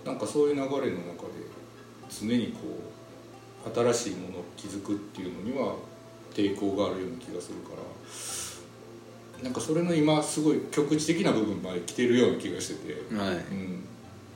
[0.05, 1.45] なんかそういう流れの中で
[2.11, 2.61] 常にこ
[3.67, 5.75] う新しいものを築くっていうのには
[6.35, 7.83] 抵抗があるような気がするから
[9.43, 13.35] なんかそれの今すごい局地的な部分まで来てるような気がしてて、はい。
[13.37, 13.85] うん。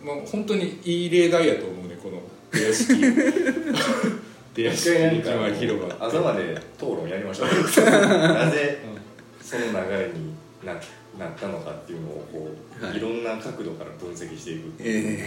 [0.05, 2.21] まあ、本当にいい例題やと思うねこの
[2.53, 3.01] 出屋敷。
[4.55, 7.49] 出屋敷駅前広場朝まで討論やりましょう。
[7.91, 8.81] なぜ
[9.41, 10.75] その流れにな
[11.19, 12.49] なったのかっていうのをこ
[12.81, 12.97] う、はい。
[12.97, 15.19] い、ろんな角度から分析していくっていう、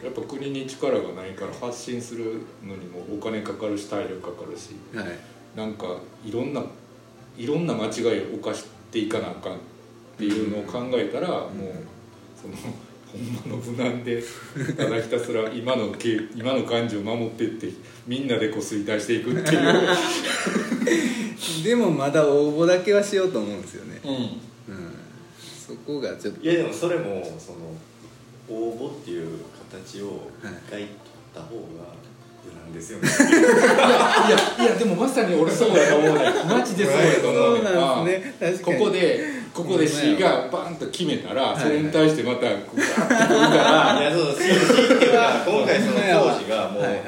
[0.06, 2.24] やっぱ国に力がないから発信する
[2.64, 5.08] のにもお金かかるし体力かかるしえはい。
[5.56, 6.64] なんかいろんな
[7.36, 9.56] いろんな間違いを犯していかなあかんっ
[10.16, 11.48] ていうのを考えたら、もう
[12.40, 12.54] その
[13.10, 14.22] ほんまの無難で
[14.76, 17.68] ただひたすら今のけ今の感じを守ってって
[18.06, 19.62] みんなでこう衰退していくっていう、
[21.64, 24.00] でもまだ応募だけはしようと思うんですよね。
[24.04, 24.49] うん、うん
[25.70, 27.58] そこがちょっといやでもそれもその
[28.48, 30.88] 応募っていう形を一はい回取っ
[31.32, 31.62] た方が
[32.44, 38.34] 無難ですよね、いやいやでもまさに俺そうやと思うねマジでそうやと思そううねなんですね。
[38.40, 38.78] 確かに。
[38.78, 39.20] ここで
[39.52, 41.56] ここで C がバンと決めたらい。
[41.60, 44.00] それに対してまたガーッとくるから。
[44.00, 47.02] いやそう強いっていうか今回その当時がもうはいはい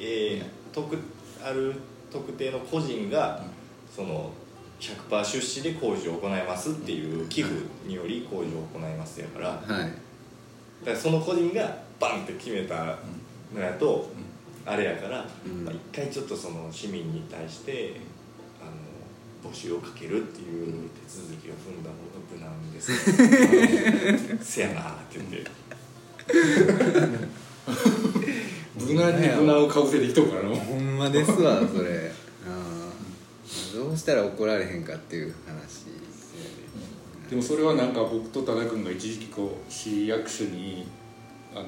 [0.00, 0.96] えー特
[1.42, 1.74] ある
[2.12, 3.42] 特定の個人が
[3.94, 4.30] その
[4.80, 7.54] 100%出資で工事を行いますっていう寄付
[7.86, 9.48] により工事を行いますやから。
[9.48, 9.92] だかはい
[10.86, 12.96] らその個人がバンって決めた
[13.52, 14.08] のやと
[14.64, 15.64] あれやからうん。
[15.64, 17.96] まあ一回ちょっとその市民に対して
[18.62, 18.66] あ
[19.46, 22.92] の募集をかけるっていう手続きを踏んだ方が無難です。
[24.32, 25.50] ね せやなって言って。
[28.78, 32.12] 無難に無難をかぶせてきとるからなほんまですわそれ。
[32.46, 32.77] あ ー
[33.74, 35.86] どうしたら怒られへんかっていう話
[37.28, 40.86] でもそれはなんか僕と多田君が一時期こう市役所に
[41.52, 41.64] あのあ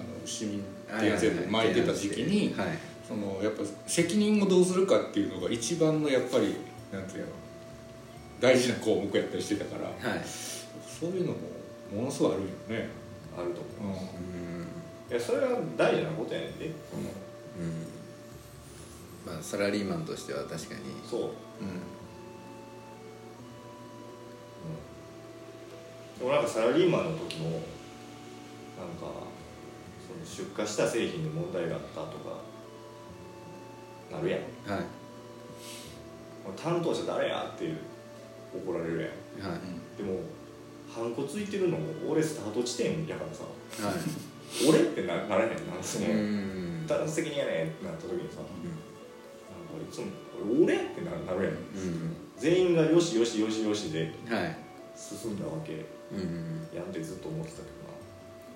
[0.00, 2.66] の市民ってやつで巻いてた時期にはい
[3.06, 6.56] そのやっぱ責任をどうするかっていうのが一番のやっぱり
[6.92, 7.32] なんていうの
[8.40, 10.20] 大事な項目やったりしてたからはい。
[11.02, 11.38] そういうのも
[11.94, 12.88] ものすごいあるよね、
[13.36, 14.66] あると思うううん。
[15.10, 18.01] いやそれは大事なことやねんでそのうん
[19.26, 20.80] まあサラリーマンとしては確かに。
[21.08, 21.32] そう、うん、うん。
[26.18, 27.62] でもなんかサラリーマンの時もなんか
[30.06, 32.40] その出荷した製品に問題があったとか
[34.10, 34.40] なるやん。
[34.72, 34.84] はい。
[36.60, 37.72] 担当者誰やって
[38.54, 39.00] 怒られる
[39.38, 39.50] やん。
[39.52, 39.60] はい。
[39.96, 40.18] でも
[40.92, 43.44] ハンコついてるのも俺スタート地点やからさ。
[43.88, 43.94] はい。
[44.68, 46.06] 俺ってなならへんなんその？
[46.08, 46.84] うん。
[46.86, 48.46] ただ責任やねんってなった時にさ、なん。
[48.46, 48.52] か
[49.78, 50.06] いつも
[50.64, 51.54] 俺ってななるやん。
[51.54, 54.56] うん全員がよしよしよしよしではい。
[54.96, 55.84] 進んだわけ。
[56.12, 57.68] うんやんってずっと思ってたけど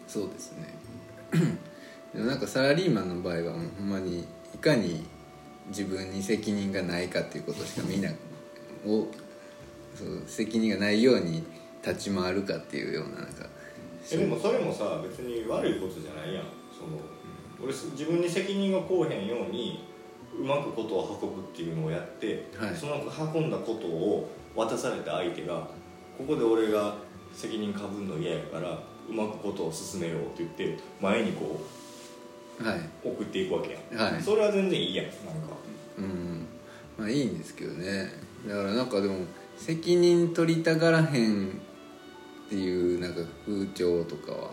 [0.07, 0.79] そうですね。
[2.13, 4.25] でもなんかサラリーマンの場合はほんまに
[4.55, 5.05] いかに
[5.69, 8.11] 自分に責任がないかっていうことしかみんな
[8.87, 9.09] を
[9.95, 11.45] そう責任がないように
[11.85, 13.47] 立ち回るかっていうようななんか
[14.13, 16.45] えでもそれもさ別に悪いことじゃないやん。
[16.73, 17.01] その
[17.63, 19.85] 俺す自分に責任がこうへんように
[20.39, 22.77] うまくことを運ぶっていうのをやって、はい。
[22.77, 23.03] その
[23.35, 25.69] 運んだことを渡された相手が
[26.19, 26.97] ここで俺が
[27.33, 31.61] 責任かぶんの嫌やからうまくことを進めようって言って前にこ
[32.59, 32.79] はい。
[32.79, 34.23] う送っていくわけやん、はい。
[34.23, 35.21] それは全然いいやんなんか。
[35.99, 36.47] うん。
[36.99, 38.13] まあいいんですけどね。
[38.47, 44.51] だからなんかでも責任取りたがらへんっていうなんか風潮とかは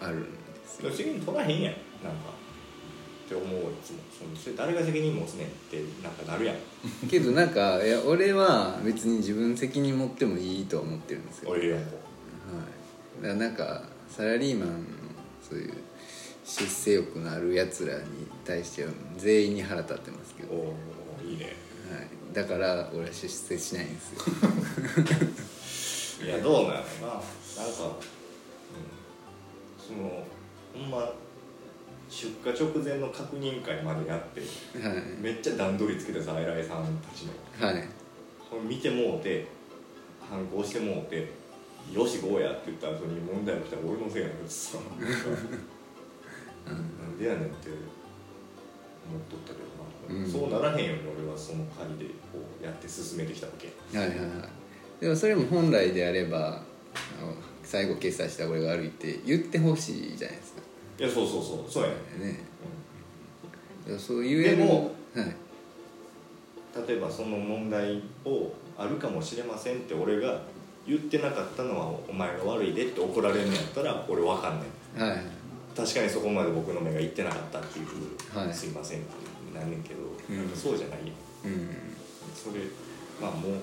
[0.00, 0.28] あるんで
[0.66, 0.90] すよ。
[0.90, 2.32] 責任取らへんやんなんか
[3.26, 3.50] って思うい
[3.84, 6.56] つもそのそれ誰が責任持つねんってなんかなるやん。
[7.10, 11.76] けどなんかいや俺は別に自分責任持ってもいいとは思ってるんですよ、はい、俺や。
[11.76, 11.98] んこ
[13.20, 14.74] だからなんかサラリーマンの
[15.42, 15.72] そういう
[16.44, 18.02] 出世欲のあるやつらに
[18.44, 21.66] 対しては全員に腹立ってますけど、はい、おおいいね。
[22.32, 24.12] だから俺は出世しないんです
[26.20, 26.26] よ。
[26.26, 26.74] いやどうなのな。
[26.74, 27.22] なんか、うん、
[29.78, 30.26] その
[30.74, 31.12] ほんま
[32.08, 34.40] 出荷直前の確認会までやって
[34.80, 35.02] はい。
[35.20, 37.26] めっちゃ段取りつけてさ偉いさんたち
[37.60, 37.66] の。
[37.66, 37.84] はい。
[38.48, 39.46] これ見てもうて
[40.20, 41.30] 反抗してもうて
[41.92, 45.28] よしゴーやって言った後に問題が来たら俺のせいやねんさなんか
[46.70, 46.74] な
[47.08, 47.70] んでやねんって
[49.08, 49.60] 思っとったけ
[50.12, 50.30] どな、うん。
[50.30, 53.72] そうならへんように俺はその仮でこうやって進めてきたわけ。
[53.96, 54.28] はいはいはい。
[55.00, 56.62] でもそれも本来であれば
[57.62, 60.55] 最後決済した俺が悪いって言ってほしいじゃないですか
[60.98, 61.70] いやそうそうそう。
[61.70, 62.28] そうやねん。
[62.32, 62.40] ね。
[63.86, 64.56] いやそう言える。
[64.56, 65.26] でもはい。
[66.88, 70.42] 例えばその問題をあるかもしれませんって俺が
[70.86, 74.60] 言ってなかったのはお前が悪いでって怒られるんやったら俺わかん
[74.98, 75.20] ないはい。
[75.76, 77.86] 確かにそこまで僕の目がいってなかったっていう、
[78.38, 78.54] はい。
[78.54, 80.56] すいませんってなんねんけどうん。
[80.56, 81.12] そうじゃないよ。
[81.44, 81.68] うん。
[82.34, 82.60] それ
[83.20, 83.62] まあもう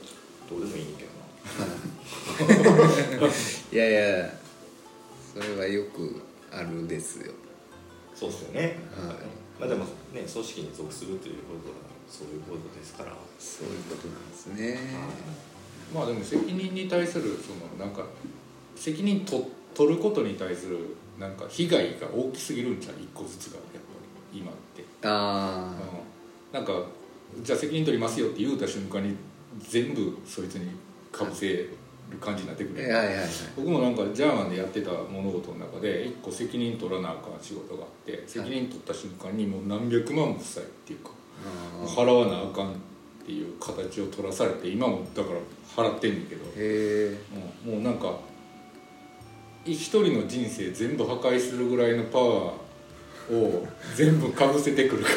[0.50, 1.13] どうでもいいんだけど
[3.74, 4.34] いやいや
[5.34, 6.22] それはよく
[6.54, 7.34] あるですよ。
[7.34, 7.34] な
[8.16, 9.16] そうっすよね、はい。
[9.60, 11.76] まあでもね組織に属するということは
[12.08, 14.80] そういうことですから、そういうことなんですね。
[15.94, 18.06] まあでも責任に対するそのなんか
[18.76, 23.80] 責任と取ることに対するなんか被害が大きすぎるんじゃん一個ずつがやっぱ
[24.34, 25.76] り今って、あ
[26.52, 26.86] うん、なんか
[27.42, 29.16] じゃあ責任取りますよって言うた瞬間に
[29.60, 30.72] 全部そいつに
[31.12, 31.78] かぶせる
[32.17, 32.84] 感じになってくる。
[32.84, 33.15] いはいはい。
[33.56, 41.12] 僕もなんかジャーマンでやってた物事の中で一個責任取らなあかん仕事があって責任取った瞬間にもう何百万も負債っていうか
[41.86, 42.76] 払わなあかんっ
[43.26, 46.43] ていう形を取らされて今もだから払ってんねんけど
[47.71, 48.17] もうなんか
[49.65, 55.15] 一人の人生全部破壊するぐらいのパワーを全部かぶせてくるから。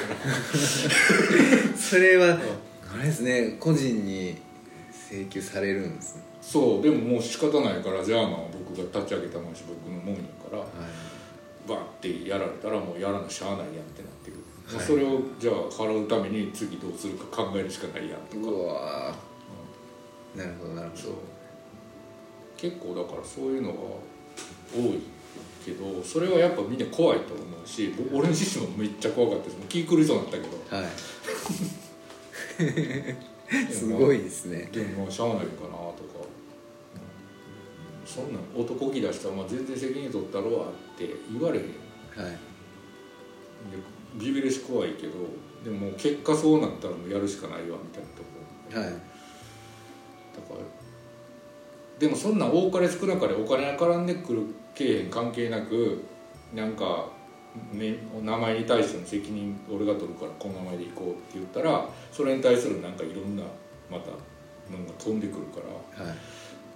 [1.77, 2.39] それは
[2.95, 4.37] あれですね個人に
[5.11, 10.69] 請求されるんですねそうでももう仕方ないからジャーマンは僕が立ち上げたもんし僕のもんやからはい。
[11.69, 14.45] バッてやられたらもうやらなしゃあないやんってなってくる、
[14.77, 14.87] はい。
[14.87, 18.43] それをじゃあ払うために次どうするか考えるしかないやんとか。
[18.47, 20.39] うわー。
[20.39, 21.15] なるほどなるほど。
[22.57, 23.79] 結構だからそういうのが
[24.73, 25.01] 多い
[25.65, 29.59] けどそれはやっぱみんな怖いと思うし僕俺自身もめっちゃ怖かったです。
[29.59, 30.57] もう気狂いそうになったけど。
[30.77, 30.87] はい。
[33.71, 34.69] すごいですね。
[34.73, 36.16] でもまあしゃあないかなとか、
[38.07, 41.65] そんなん男気出したら、まあ、全然責任取ったろわって言われへん。
[41.65, 41.71] は
[42.29, 42.31] い。
[43.71, 43.77] で
[44.15, 45.15] ビビるし怖いけど
[45.65, 48.81] でも結果そうなったらもうやるしかないわみたいなとこ。
[48.81, 48.91] はい。
[48.91, 48.91] だ
[50.43, 50.61] から
[51.99, 54.43] でもそんなん多かれ少なかれお金が絡んでくる
[54.75, 56.05] けえへん関係なく
[56.55, 57.09] なんか、
[57.73, 63.43] ね、名前に対しての責任俺が取るからこの名前で行こうって言ったらそれに対するなんかいろんな
[63.91, 65.61] またのが飛んでくるか
[65.99, 66.17] らはい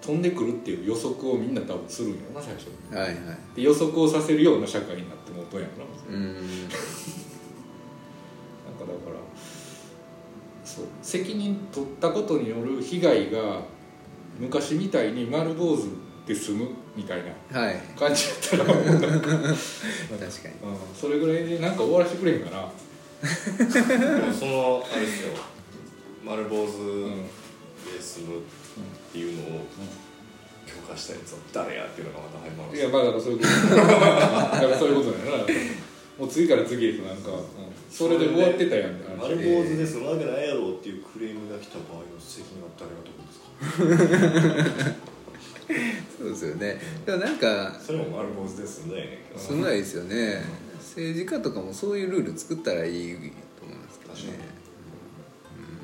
[0.00, 2.96] 飛んでくるっていう予測をみんな多分するんやな最初に。
[2.96, 3.16] はいはい。
[3.56, 5.90] で予測をさせるような社会になってもうとんやろな。
[6.08, 6.34] うーん。
[6.34, 6.44] なんか
[8.80, 9.16] だから
[10.64, 13.62] そう責任取ったことによる被害が
[14.38, 15.88] 昔みたいに丸坊主
[16.26, 17.76] で済むみたいなはい。
[17.98, 18.32] 感じや
[18.64, 19.56] ったらもうなんか、うん、確かに。
[20.94, 22.68] それぐらいでなんか終わらせてくれへんかな、
[23.58, 25.34] でもそのあれですよ。
[26.24, 28.40] 丸坊主うんで済む
[28.78, 29.60] っていうのを
[30.66, 33.50] 許可したやつは誰やっていうのがまた始まるんいやまあだからそういうこと。
[33.74, 35.44] だからそういうことだよな
[36.18, 37.40] もう次から次へとなんか、うん。
[37.90, 45.00] それで終わってたやんって話丸坊主で済むわけないやろうっていうクレームが来た場合の責任は誰が取るんですか？
[46.18, 46.78] そうですよね。
[47.06, 49.10] でもなんかそれも丸坊主で済んだやね。
[49.10, 50.42] んけどそんないですよね。
[50.78, 53.18] 政治家とかもそういうルール作ったらいいと
[53.64, 54.38] 思いますけどね。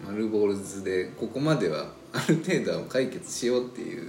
[0.06, 0.14] うん。
[0.14, 4.02] 丸坊主でここまではある程度は解決しようっていう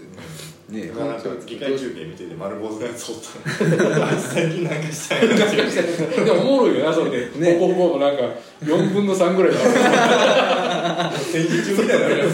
[0.69, 6.25] ねなんか議会中継見てて丸坊主のやつおった最近なんかしたんやなっていう。
[6.25, 6.85] でもおもろいよ。
[6.85, 8.23] なそれで、ねポコポコもなんか
[8.63, 12.17] 4分の3ぐらいだ戦時中みたいなの。
[12.17, 12.25] や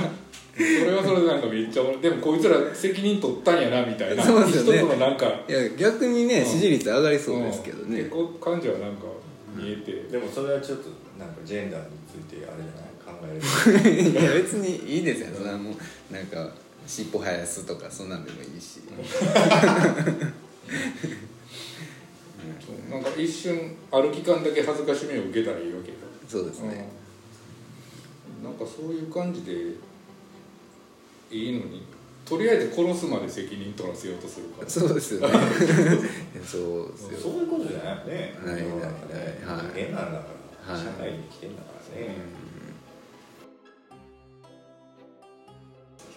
[0.56, 2.02] つそれはそれでなんかめっちゃおもろい。
[2.02, 4.22] でもこいつら責任取ったんやなみたいな。
[4.22, 4.78] そうですよね。
[4.80, 5.26] 一つのなんか。
[5.48, 8.04] いや逆にね支持率上がりそうですけどねうん。
[8.04, 9.04] 結構感じはなんか。
[9.56, 10.84] 見えて、でもそれはちょっと
[11.18, 12.86] なんかジェンダーについてあれじゃない？
[12.86, 12.89] 考
[13.24, 13.34] え
[14.04, 14.10] る。
[14.10, 15.28] いや別にいいですよ。
[15.36, 15.74] それはもう
[16.12, 16.50] なんか
[16.86, 18.80] 尻尾生やすとかそんなんでもいいし。
[18.80, 18.92] そ
[22.72, 25.96] うなんか一瞬ある期間だけ恥ずかしめを受けたらいいわけよ。
[26.28, 26.88] そうですね。
[28.38, 28.44] うん。
[28.44, 29.52] なんかそういう感じで
[31.30, 31.84] いいのに
[32.24, 34.70] とりあえず殺すまで責任取らせようとするから。
[34.70, 35.34] そうですよね。
[36.46, 38.38] そうですよそういうことじゃないよね。
[38.44, 38.72] ないないはい。
[39.74, 40.26] 人間なんだか
[40.68, 40.84] ら、はい。
[40.84, 42.14] 社会に来てんだからね、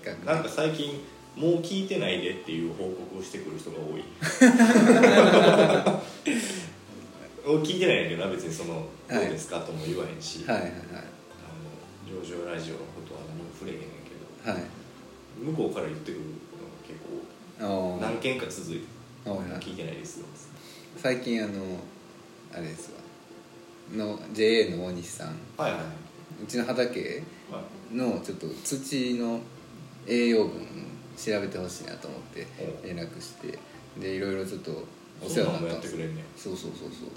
[0.04, 1.00] 比較なんか最近
[1.36, 4.04] もう聞いてないでっていう報告をしてくる人が多い。
[7.64, 10.82] 聞いてないんやけどな別にその「どうはいですか?」とも言わへんし、はいはいあの
[12.22, 13.86] 上場ラジオのことは何も触れへんけ
[14.46, 14.52] ど。
[14.52, 14.62] はい。
[14.62, 14.70] はい
[15.36, 16.36] 向こうから言ってくるのが
[16.88, 17.00] 結
[17.98, 18.86] 構あ何件か続いて
[19.26, 20.28] 聞いてないですよ。
[21.02, 21.54] 最近あの
[22.54, 23.00] あれですわ。
[23.98, 25.36] の JA の大西さん。
[25.58, 25.80] はいはい。
[26.44, 27.96] うちの畑はい。
[27.96, 29.42] のちょっと土の
[30.08, 30.68] 栄養分
[31.18, 32.48] 調べてほしいなと思って
[32.84, 33.58] お連絡して
[34.00, 34.72] でいろいろちょっと
[35.24, 35.96] お世話になったんです
[36.38, 37.10] そうそうそうそう。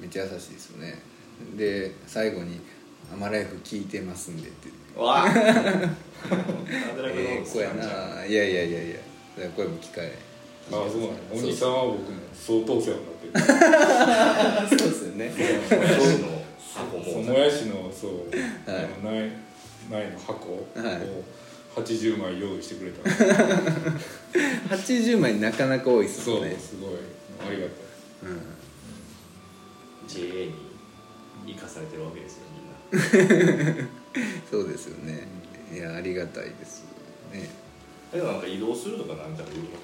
[0.00, 1.02] めっちゃ優しいですよね。
[1.56, 2.60] で最後に
[3.12, 4.68] 「アマライフ聞いてますんで」って。
[4.96, 5.28] わあ。
[7.14, 8.24] ええ子やな。
[8.24, 8.32] い。
[8.32, 8.96] やいやいやいや。
[9.56, 10.12] 声も聞かれ
[10.72, 14.76] ああそうなのお兄さそんは僕も相当お世話になってる。
[14.76, 15.32] う そうですよね。
[15.38, 17.22] そうも。
[17.22, 18.84] もやしのそう、はい。
[18.84, 19.30] あの苗
[19.90, 21.00] 苗の箱をはい
[21.82, 23.02] 80枚用意してくれた。
[24.74, 26.90] 80枚なかなか多いですそうねすごい。
[27.40, 27.78] ありがたい。
[28.24, 28.40] うん。
[30.08, 30.52] JA に
[31.46, 33.88] 生かされてるわけですよみんな。
[34.50, 35.28] そうですよね。
[35.72, 36.84] いやありがたいです
[37.32, 37.48] ね。
[38.12, 39.76] でもなんか移動するとかなんちゃら言うて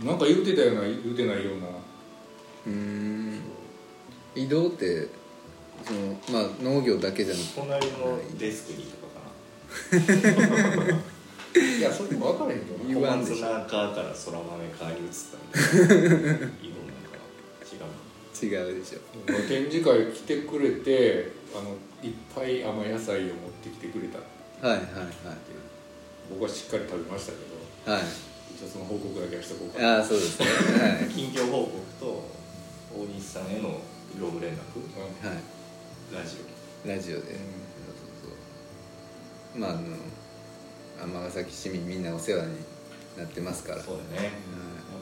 [0.00, 1.66] まなんか言うてたような言うてないような。
[1.68, 3.40] うーん。
[4.34, 5.08] 移動って
[5.84, 9.18] そのまあ農業だけじゃなくて隣のデスクにとかか
[11.58, 14.48] いやそれも分からへんけど言わんでしょ小松菜側から空豆
[14.78, 17.66] 側に移ったみたいな移動なんかな
[18.40, 18.80] 違う違う。
[18.80, 18.98] でしょ
[19.48, 24.18] 展示会来てくれてあのいっぱい甘野菜を持ってきてくれた。
[24.66, 24.82] はいはい
[26.30, 27.38] 僕はしっかり食べましたけ
[27.86, 27.92] ど。
[27.92, 28.02] はい。
[28.02, 28.10] はい
[28.58, 29.98] 一応その報告だけはしとこうかな。
[29.98, 30.46] ああそうですね。
[30.46, 31.08] はい。
[31.10, 32.28] 近況報告と
[32.96, 33.80] 大西さんへの
[34.18, 34.58] 業務連絡。
[34.76, 35.38] うんはい。
[36.12, 36.38] ラジ
[36.84, 37.38] ラジオで、うん。
[37.86, 39.58] そうそうそう。
[39.60, 39.80] まああの
[41.04, 42.56] 尼崎市民みんなお世話に
[43.16, 43.80] なってますから。
[43.80, 44.24] オそうだね。
[44.24, 44.32] やっは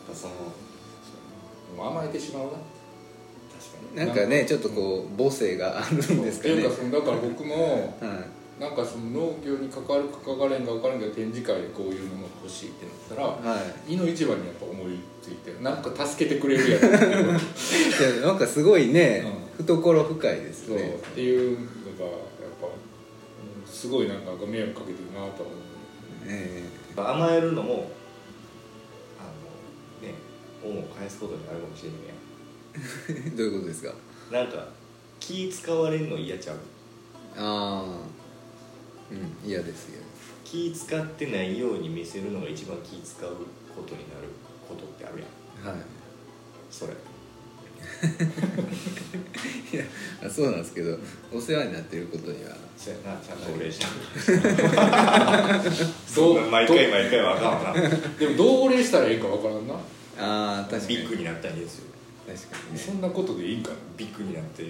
[0.09, 2.51] ぱその甘えてしまうな。
[2.51, 6.30] 確かいなんかねちょっとこう母性があるんですかね。
[6.30, 8.61] っていうかそのだから僕もはい。
[8.61, 13.92] なんかその農業に関わるか関われんか分からんけど展示会でこういうのが欲しいってなったらはい。
[13.92, 17.05] 胃の一番にやっぱ思いついてなんか助けてくれるやろって。
[17.05, 17.09] い
[18.16, 19.26] ういやなんかすごいね、
[19.59, 20.76] う懐深いですそう。
[20.76, 21.66] っねていうの
[21.99, 22.16] がやっ
[22.59, 25.66] ぱうんすごいなんか迷惑かけてるなとは思う
[26.27, 26.62] え
[26.97, 27.91] 甘えるのも
[29.18, 29.24] あ
[30.03, 30.14] のね
[30.64, 33.91] 恩を返すことになるかもしれないやえ どういうことですか？
[34.31, 34.66] んなんか
[35.20, 36.57] 気使われるの嫌ちゃう？
[37.39, 37.85] ああ
[39.11, 43.31] うん嫌です嫌です気使ってないように見せるのが一番気使う
[43.74, 44.29] ことになる
[44.68, 45.20] ことってある
[45.64, 45.74] やん。
[45.74, 45.83] はい。
[46.70, 46.93] それ
[49.72, 49.85] いや
[50.24, 50.99] あそうなんですけど
[51.33, 52.57] お世話になっていることには。
[52.77, 53.87] そうやなちゃんとお礼した
[55.64, 55.72] どう
[56.07, 57.97] そんな毎回毎回はあかんわな。
[58.18, 59.74] でもどうお礼したらいいか分からんな。
[60.18, 60.99] ああ確かに。
[60.99, 61.85] ビッグになったらいいですよ。
[62.27, 62.83] 確かにね。
[62.85, 63.77] そんなことでいいんかな。
[63.97, 64.62] ビッグになって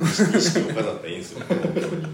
[0.00, 1.44] 意識を飾ったらいいんですよ。
[1.48, 2.06] 本当に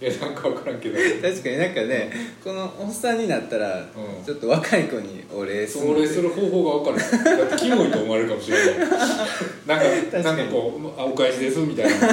[0.00, 0.98] いやなんか分からんけど。
[1.22, 2.10] 確かになんかね
[2.42, 3.88] このおっさんになったら、ん。
[4.24, 8.88] ちょっと若い子にお礼するそれする方法が分からないだってキモいと思われるかもしれない。
[9.66, 9.78] なん
[10.12, 12.08] かなんかこうあお返しですみたいな。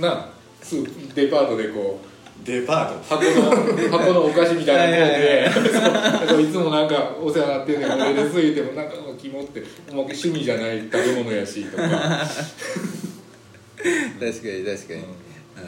[0.00, 0.28] な
[0.62, 3.16] スーデパートでこうデパート？
[3.16, 15.04] 箱の箱のお菓子みたいなのはい でいつもなんかお世話になってんねんお礼です言うてもなんかもうキモって趣味じゃない食べ物やしとか、確かに確かに、はい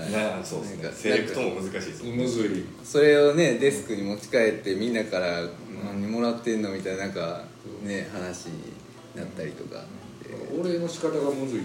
[0.06, 5.42] なあそうですなんかねセレクトも難しいですむずいそれをねデスクに持ち帰ってみんなから
[5.84, 7.44] 「何もらってんの?」みたいななんか
[7.82, 8.72] ね話に
[9.14, 9.84] なったりとか、
[10.22, 11.64] でお礼の仕方がむずいな。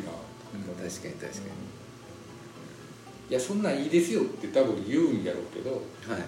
[0.54, 1.40] 確かに確か
[3.30, 5.78] いやそんなんいいですよって多分言うんやろうけどに
[6.12, 6.22] はい。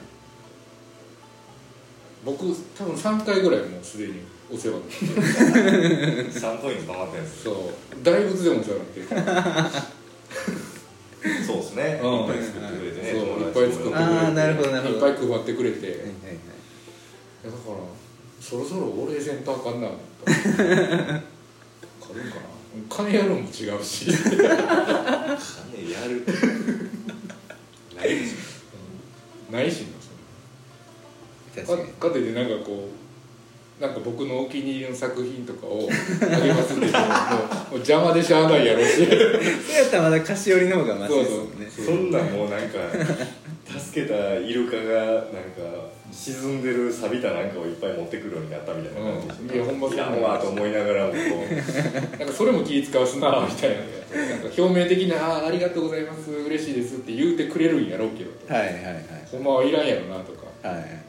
[2.26, 2.46] 僕
[2.76, 6.24] 多分3回ぐらいもうすでにお世話になって。
[6.24, 8.04] る3ポイント溜まってるんですそう。
[8.04, 9.88] 大仏でもお世話になってる
[11.46, 12.00] そうですね。
[12.04, 12.14] うん。
[12.14, 13.96] いっぱい作ってくれてねそういっぱい作ってくれて。
[13.96, 15.08] あーなるほどなるほど。
[15.08, 16.16] いっぱい配ってくれて、はいはいはい
[17.46, 17.62] だから
[18.42, 20.04] そろそろお礼せんとあかんなと思って。
[20.26, 22.56] 軽いかな。
[22.90, 24.08] 金やるのも違うし。
[24.08, 24.42] 金
[25.92, 26.26] やる。
[27.96, 28.34] ないでし
[29.52, 29.86] ないし
[31.66, 31.88] かに。
[31.88, 33.05] かかといってなんかこう
[33.80, 35.90] なんか僕のお気に入りの作品とかを
[36.22, 37.12] あげますって言ってもも
[37.72, 39.06] う邪魔でしゃあないやろし。
[39.06, 39.18] それ
[39.82, 41.68] やったらまだ菓子折りの方がマシですもんね。
[41.68, 42.78] ょそんなんもうなんか
[43.78, 49.56] 助けたイルカがなんか沈んでる錆びたなんかをいっぱい持ってくるようになったみたいな感じうん。
[49.56, 49.98] いやほんまそう。
[49.98, 52.18] いらんわと思いながらもこう。
[52.18, 53.76] なんかそれも気使わすなみたいな。
[53.76, 56.32] なんか表面的な「あーありがとうございます。
[56.32, 58.32] 嬉しいです」って言うてくれるんやろうけど。
[58.48, 59.06] はいはいはい。
[59.30, 60.46] ほんまはいらんやろなとか。
[60.66, 61.05] はい確かに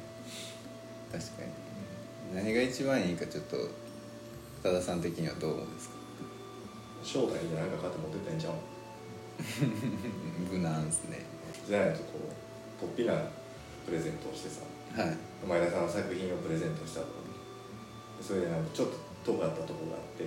[2.36, 3.56] 何が一番いいかちょっと
[4.62, 5.94] 多田さん的にはどう思うんですか？
[7.02, 8.52] 正体になんか買って持ってったんちゃう
[10.52, 11.24] 無難ですね。
[11.66, 12.20] じゃないとこ
[12.82, 13.14] う突飛な
[13.86, 14.60] プレゼントをしてさ
[15.02, 15.16] はい。
[15.46, 17.06] 前田さんの作品をプレゼントしたと
[18.20, 18.88] それでなんかちょっ
[19.24, 20.24] と尖ったとこがあって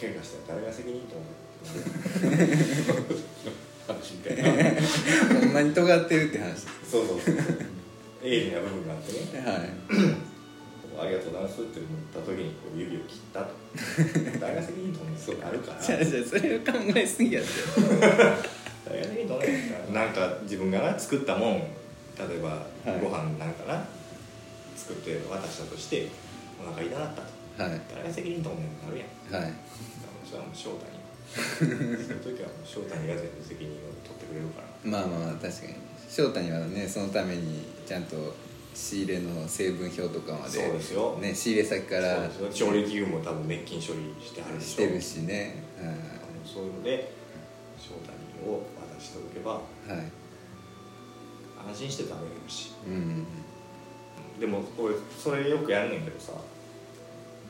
[0.00, 1.26] 怪我したら誰が責任と思う
[3.86, 4.50] 話みたいな。
[5.40, 7.34] ほんまに尖ってるって話そうそうそう
[8.22, 9.18] 鋭利な部分があってね。
[9.46, 9.70] はい
[10.98, 13.52] ありがとうございますって言った時にこう指を切ったと。
[14.40, 15.80] 誰が責任と思うそうあるから。
[15.80, 17.50] じゃあじゃあそれを考えすぎやって。
[18.88, 23.00] 誰が責任と思うなんか自分がな作ったもん例えばはい。
[23.00, 23.84] ご飯なんかな、
[24.76, 26.08] 作って渡したとして
[26.60, 27.62] お腹痛なったと。
[27.62, 27.80] はい。
[27.90, 28.98] 誰が責任と思うねんなる
[29.32, 29.42] やん。
[29.42, 29.52] はい。
[30.24, 31.06] それはもう正体に。
[31.36, 34.68] その時はもう翔太にが全部責任を取ってくれるから。
[34.84, 35.74] まあまあまあ確かに。
[36.08, 38.34] 翔太にはねそのためにちゃんと
[38.76, 41.16] 仕入れの成分表とかまでそうですよ。
[41.18, 44.68] ね、仕入れ先から調理器具も多分滅菌処理してはるでしょ。
[44.68, 45.64] してるしね、
[46.44, 47.12] そういうので
[47.78, 50.06] 翔太にを渡しておけばうん、はい。
[51.70, 52.72] 安心して食べれるし。
[52.86, 53.26] うん
[54.38, 56.32] でもこれそれよくやるねんけどさ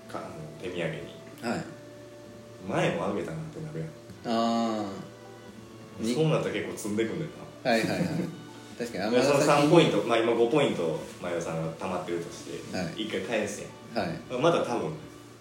[0.08, 0.26] かあの
[0.62, 1.00] 手土産に。
[1.42, 1.64] はい。
[2.68, 3.88] 前もあげたなってなるやん。
[4.32, 4.84] あ
[5.98, 7.34] にそうなったら結構積んでくんねんな。
[7.64, 8.00] あはいはいはい
[8.78, 12.86] 確かにでその尼3ポイント、まあ、今5ポイント前田さんが溜まってるとして、はい。
[12.86, 13.62] 1回返す
[13.94, 14.18] やんはい。
[14.40, 14.92] まだ多分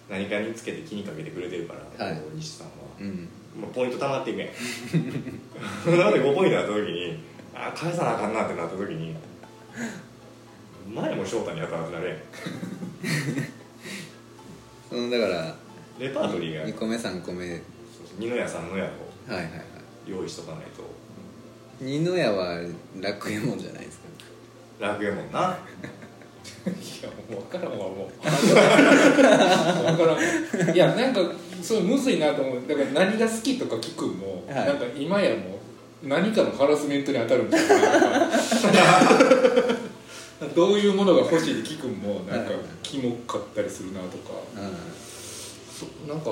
[0.08, 2.22] 何かにつけて気にかけてくれてるから、はい。
[2.34, 3.28] 西さんは、うん。
[3.60, 4.48] まあ、ポイント溜まっていくやん。
[5.98, 7.18] なので5ポイントになった時に
[7.54, 9.14] あ返さなあかんなってなった時に
[10.94, 12.18] 前も翔太に当たらずなるやん。
[14.88, 15.54] そのだから
[15.98, 17.50] レパートリーが2個目3個目。
[17.50, 17.62] はい
[18.18, 18.88] 二の矢三の矢を
[19.28, 19.50] はいはい。
[20.06, 20.82] 用意しとかないと
[21.80, 22.58] 二の矢は
[23.00, 24.04] 楽右衛門じゃないですか。
[24.80, 25.58] 楽やもんな。
[26.66, 26.68] い
[27.02, 28.10] やもう分からんわもう。
[28.22, 28.30] 分
[29.96, 31.20] からんいやなんか
[31.62, 32.62] そうむずいなと思う。
[32.66, 34.66] だから何が好きとか聞くんも、はい。
[34.66, 35.60] なんか今やも
[36.02, 38.30] う何かのハラスメントに当たるんじゃないかな。
[40.54, 42.60] どういうものが欲しいって聞くんもなんかはい。
[42.82, 44.32] キモかったりするなとか。
[44.54, 44.58] う
[45.72, 46.30] そなんか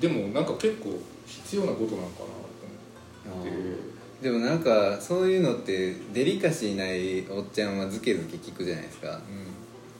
[0.00, 3.50] でもなんか結構必要なことなのかなと思って。
[3.50, 9.20] んでもなんかそういうのってデリカシーないおっちゃんはズケズケ聞くじゃないですか。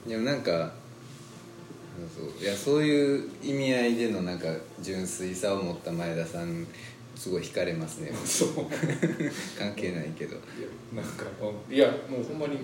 [0.05, 0.71] うでもなんか
[2.15, 4.47] そういやそういう意味合いでのなんか
[4.81, 6.65] 純粋さを持った前田さん
[7.15, 8.11] すごい惹かれますね。
[8.11, 8.49] ん そう。
[9.57, 10.35] 関係ないけど。
[10.35, 10.39] い
[10.95, 11.25] やなんか
[11.69, 12.59] いやもうほんまに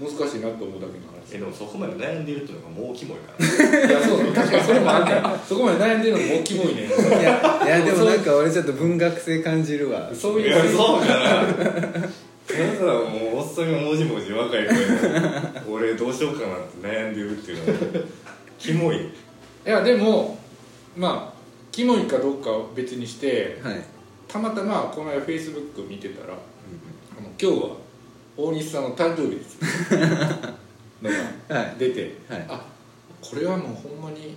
[0.00, 1.34] 難しいなと思うだけの話。
[1.34, 3.88] えでもそこまで悩んでるっていうのがもうキモいから。
[3.88, 5.22] いやそう確かにそれもあんねん。
[5.46, 6.66] そこまで悩んでるのも大きいもん。
[6.74, 6.90] ねい
[7.22, 10.10] やいやでもなんか俺ちょっと文学性感じるわ。
[10.14, 11.14] そういういやそうかな。
[12.44, 14.66] ただもうおっさんがもじもじ若い
[15.70, 18.06] 俺どうしようかなって悩んでるっていうのは
[18.58, 18.96] キモい。
[18.96, 19.08] い
[19.64, 20.38] やでも
[20.96, 21.38] まあ
[21.70, 23.84] キモいかどうかは別にしてはい。
[24.28, 26.36] たまたまこの間フェイスブック見てたら、あ
[27.20, 27.76] の今日は
[28.42, 29.58] 大西さんの誕生日です
[31.00, 31.10] の
[31.48, 31.76] がはい。
[31.78, 32.44] 出て、はい。
[32.48, 32.66] あ
[33.20, 34.34] これはもうほんまに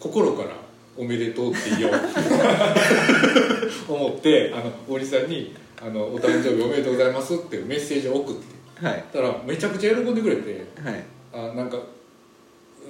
[0.00, 0.50] 心から
[0.96, 1.94] おめでとうって言おう。
[3.88, 8.84] 思ってあの大西さんにあの「お誕生日おめでとうございます」っていうメッセージを送って。
[8.84, 9.04] はい。
[9.12, 10.66] たらめちゃくちゃ喜んでくれて。
[10.82, 11.04] はい。
[11.32, 11.78] あなんか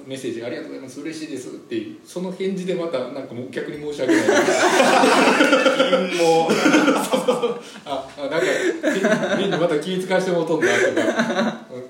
[0.05, 4.25] メッセージありがとうございます嬉しいですっていうその返事でまたなんかもう逆に申し訳ない。
[5.89, 6.49] 金も。
[7.85, 8.45] ああなんか
[9.37, 11.03] みんなまた気遣わしてもうとんだとか。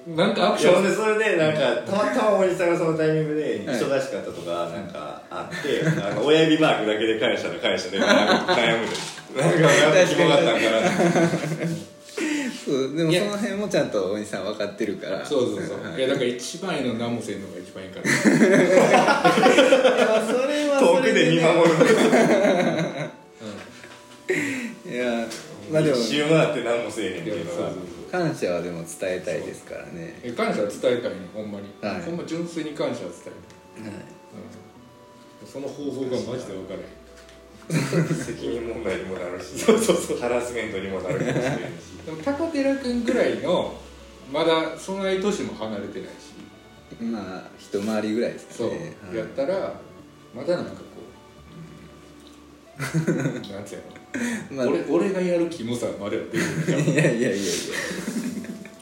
[0.07, 0.83] なんかアクション。
[0.83, 3.77] でそれでなんかたまたまおじさんがそのタイミングではい。
[3.77, 9.41] 忙しかったとかなんかあって、あの親指マークだけで返したら返したでなんか悩むで。
[9.41, 10.61] なんかなんかキモかったんかな
[12.71, 15.25] そうでもその辺もちゃんと大西さん分かってるから。
[15.25, 15.97] そうそうそう、はい。
[15.97, 18.05] い、やだから一番いいの何もせんのが一番いいから。
[18.05, 18.09] い
[19.99, 21.75] やそれは遠くで見守る
[24.89, 25.27] いや
[25.71, 25.97] まあでも。
[25.97, 30.15] 一周回って何もせえへんっていやいうのがそうそう感謝はでも伝えたいですからね。
[30.35, 32.01] 感謝は伝えたいねほんまに、はい。
[32.03, 34.01] ほんま純粋に感謝は伝えたい、はい。
[35.41, 37.00] うん、その方法がマジで分からへん
[37.69, 40.19] 責任問題にもなるしそうそうそう。
[40.19, 41.57] ハラスメントにもなるかもしれないし。
[42.05, 43.75] でも高寺君ぐらいの
[44.31, 46.31] まだその年も離れてないし。
[47.01, 49.17] まあ一回りぐらいですかそう、ねはい。
[49.17, 49.73] やったら
[50.35, 50.77] まだなんかこ
[52.77, 53.75] う、なんつう
[54.51, 57.41] の、 まあ俺俺がやるキモさまでは出るいやいやいやいや。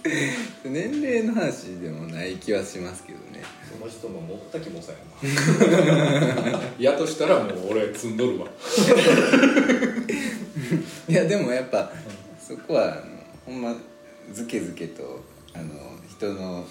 [0.66, 3.29] 年齢の話でもない気はしますけどね
[3.70, 6.60] その人も持った気もさやな。
[6.80, 8.48] やとしたらもう俺積んどるわ。
[11.08, 11.92] いやでもやっぱ
[12.40, 13.04] そこはあの
[13.46, 13.76] ほんま
[14.34, 15.66] ずけずけとあの
[16.10, 16.66] 人の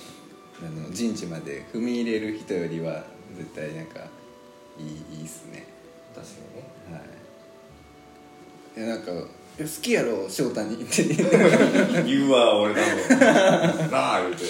[0.61, 3.05] あの陣地まで踏み入れる人よりは
[3.37, 4.01] 絶対なんか
[4.79, 5.67] いいいいっすね。
[6.15, 6.33] 確か
[6.97, 7.03] は
[8.77, 8.81] い。
[8.81, 9.29] いやなんか好
[9.83, 10.83] きやろ翔太に。
[10.83, 11.05] っ て
[12.05, 13.91] 言うわ俺多分。
[13.91, 14.45] なあ言うて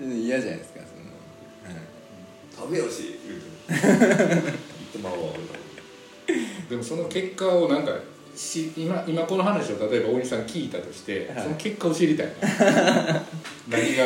[0.00, 1.04] 嫌じゃないですかその、
[2.56, 3.18] 食べよし
[3.68, 3.82] 言っ
[4.92, 5.18] てまうわ
[6.68, 7.92] でもその結果をなんか
[8.34, 11.44] し今今この話を例えば大西さん聞いたとして、はい。
[11.44, 12.26] その結果を知りたい。
[12.26, 12.32] な
[13.70, 14.04] 何が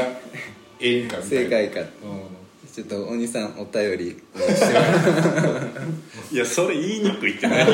[0.80, 1.24] ええんかみたいな。
[1.24, 1.80] 正解か。
[1.80, 1.84] う
[2.70, 4.14] ちょっとお兄さんお便り。
[6.30, 7.72] いやそれ言いにくいって何が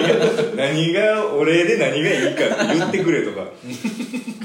[0.56, 3.46] 何がお礼で何がいいかって言ってくれとか。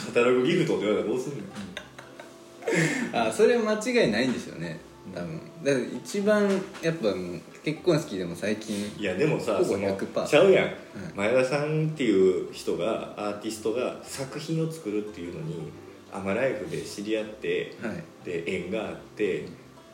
[0.06, 1.44] カタログギフトって言われたらどうすんの？
[3.14, 4.80] あそれは間違いないんでしょうね。
[5.14, 5.42] 多分。
[5.64, 6.50] だから一番
[6.82, 7.08] やっぱ
[7.64, 10.72] 結婚式でも最近いやでもさほぼその100%ちゃうやん、
[11.16, 15.72] 前田さんっていう人がアーティストが作品を作るっていうのに
[16.12, 18.04] アマライフで知り合ってはい。
[18.26, 19.46] で縁があって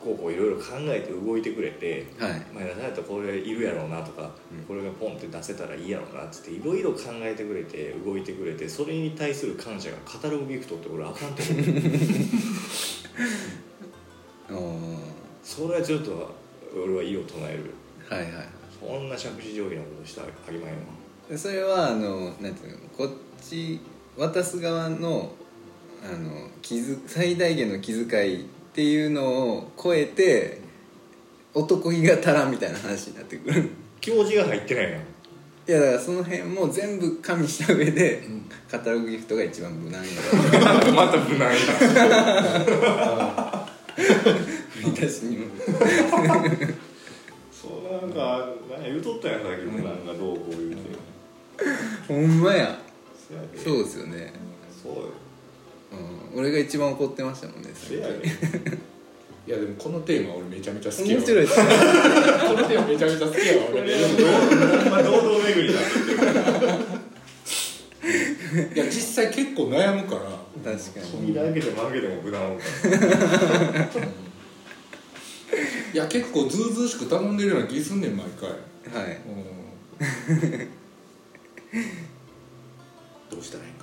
[0.06, 2.30] こうこういろいろ考えて動いてくれてはい。
[2.54, 4.58] 前田さんやったらこれいるやろうなとか、うん。
[4.64, 11.64] これがポンって出せたらいいやろうなっつっていろいろ考えてくれて動いてくれてそれに対する感謝がカタログギフトって俺あかんと思う。
[15.42, 16.34] それはちょっと
[16.76, 17.74] 俺は異を唱える。
[18.08, 18.32] はいはい。
[18.32, 18.48] はい
[18.78, 20.80] そんな杓子定規なことしたらありまへんわ。
[21.28, 23.10] でそれはあのなんていうのこっ
[23.42, 23.80] ち
[24.16, 25.32] 渡す側の
[26.04, 28.46] あの気づ最大限の気遣い
[28.76, 30.60] っていうのを超えて
[31.54, 33.70] 男気が足らんみたいな話になってくる。
[34.02, 35.02] 教授が入ってないやんい
[35.66, 38.44] やだからその辺も全部加味した上で、ん。
[38.70, 40.08] カタログギフトが一番無難や
[40.92, 41.56] また無難や。
[44.74, 45.46] 振り出しにも。
[47.50, 50.76] そうなんか何や言うとったやんさっき無難がどうこう言うて。
[52.08, 52.78] ほんまや。
[53.56, 53.88] そうで。
[53.88, 54.34] すよね、
[54.82, 55.00] そうよ。
[55.04, 55.25] うん、
[56.36, 58.14] 俺が一番怒ってましたもんねせやで。
[59.46, 61.22] いやでもこのテーマ俺めちゃめちゃ好きやわ。
[61.22, 61.66] 面白いですね。
[61.66, 61.72] こ
[62.60, 63.80] のテーマめちゃめちゃ好きやわ俺。
[63.96, 65.80] ほんま堂々巡りだ
[68.74, 68.90] いや実
[69.24, 70.22] 際結構悩むから。
[70.62, 71.06] 確かに。
[71.26, 72.58] 扉開けても開けても無難
[75.94, 78.56] いや結構ずうずうしく頼んでるような気すんねん毎回、は
[79.08, 79.16] い。
[79.16, 80.68] うん、
[83.30, 83.75] どうしたらいい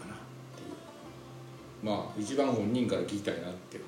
[1.83, 3.77] まあ一番本人から聞きたいなって。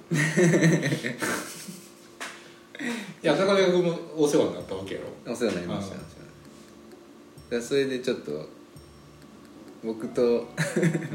[3.24, 5.32] いや高部君もお世話になったわけやろ。
[5.32, 8.50] お世話になりましたあだからそれでちょっと
[9.82, 10.50] 僕と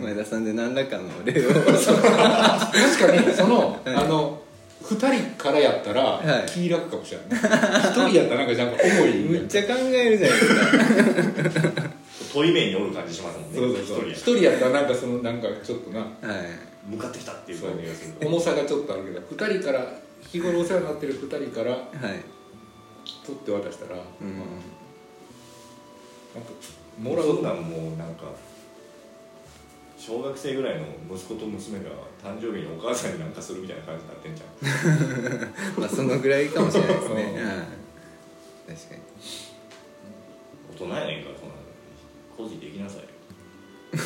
[0.02, 1.50] 前田さんで何らかの礼を。
[1.50, 3.94] 確かにその、はい。
[3.94, 4.40] あの
[4.82, 6.50] 2人からやったらはい。
[6.50, 11.90] 気楽かもしれない、1人やったらなんかなんか重いむっちゃ考えるじゃないですか。
[12.32, 14.10] 問い面におる感じしますもんねそうそうそう。
[14.10, 16.00] 一1人やったらなんかそのなんかちょっとな。
[16.00, 19.86] はい向かってきたっていう感じがする重さがちょっとあるけど2人から
[20.20, 21.90] 日頃お世話になってる2人からはい。
[23.26, 24.36] 取って渡したら、うん。
[24.36, 24.42] な
[26.40, 26.50] んか
[26.98, 27.26] もらう。
[27.34, 28.24] もらうなんもうなんか
[29.98, 31.90] 小学生ぐらいの息子と娘が
[32.22, 35.80] 誕生日にお母さんになんかするみたいな感じになってんじゃん。
[35.80, 37.66] まあそのぐらいかもしれないですね、
[38.66, 39.00] 確かに。
[40.72, 41.60] 大人やねんからそんなの。
[42.36, 43.04] 個人できなさい
[43.90, 43.98] ちょ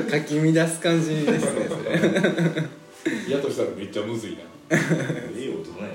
[0.00, 1.92] っとかき乱す感じですねそれ。
[3.28, 4.42] やとしたらめっちゃむずいな。
[4.70, 4.74] ええ
[5.48, 5.94] 大人やね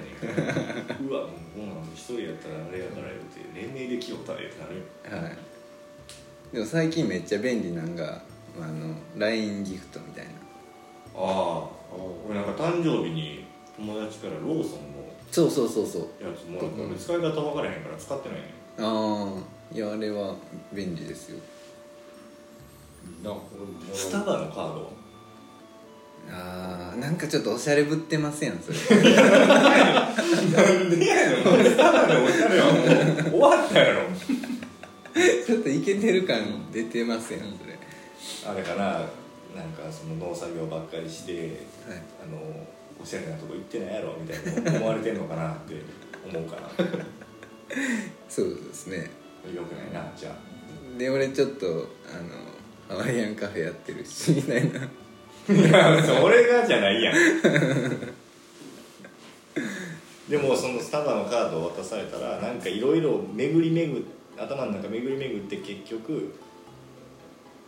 [1.03, 1.07] ん。
[1.07, 4.77] うわもうこんなん一人やったらあれやから言うて連名で来よったでってなる。
[4.77, 4.83] よ
[5.23, 5.37] はい。
[6.53, 8.21] でも最近めっちゃ便利なんが
[8.59, 10.31] あの LINE ギフトみたいな。
[11.15, 11.19] ああ
[12.27, 14.99] 俺なんか誕生日に友達からローソンの
[15.31, 16.03] そうそうそうそう。
[16.23, 16.81] やつもらった。
[16.83, 18.45] 俺使い方分からへんから使ってないね
[18.79, 20.35] ああいやあれは
[20.73, 21.37] 便利ですよ。
[23.23, 23.43] な俺も
[23.93, 24.91] スタバのカード
[26.31, 28.59] あーなんかちょっとおしゃれぶってますやん？
[28.59, 28.77] それ。
[28.77, 28.93] なん
[30.89, 31.21] でやね
[31.69, 32.83] スタバのおしゃれはもう
[33.31, 34.01] 終わったやろ。
[35.45, 37.41] ちょっとイケてる感出てますやん？
[37.57, 37.77] それ。
[38.51, 38.83] あれかな
[39.55, 41.33] なんかその農作業ばっかりして
[41.87, 42.01] はい。
[42.23, 42.37] あの
[43.01, 45.81] おしゃれなとこ行ってないやろみたいな思われてんのかなって
[46.29, 46.91] 思うからよ
[48.27, 49.09] そうですね
[49.47, 50.35] くないなじゃあ。
[50.97, 51.69] で俺ちょっとあ
[52.93, 54.79] のハワイアンカフェやってるしみたいな。
[54.79, 54.81] い
[55.71, 57.15] やそれがじゃないやん。
[60.29, 64.03] でもそのスタバのカードを渡されたらなんかいろいろ巡り巡っ
[64.39, 66.33] 頭の中巡り巡って結局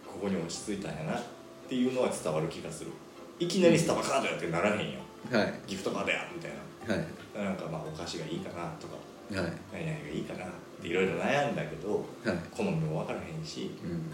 [0.08, 1.24] ここに落ち着いたんやなっ
[1.68, 2.92] ていうのは伝わる気がする。
[3.40, 5.00] いきなりスタバカードやってならへんよ。
[5.32, 5.54] はい。
[5.68, 6.52] ギフトカードやみたい
[6.88, 7.08] はい。
[7.36, 8.96] ななんかまあお菓子がいいかなとか。
[9.42, 9.52] はい。
[9.74, 10.46] 何々がいいかな
[10.82, 12.38] っていろいろ悩んだけどはい。
[12.52, 14.10] 好みも分からへんしうん。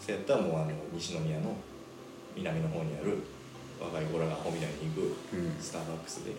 [0.00, 1.54] そうやったらもうあの西宮の
[2.36, 3.18] 南の方にある
[3.80, 5.56] 若い子らがアホみたいに行くうん。
[5.60, 6.32] スターバックスで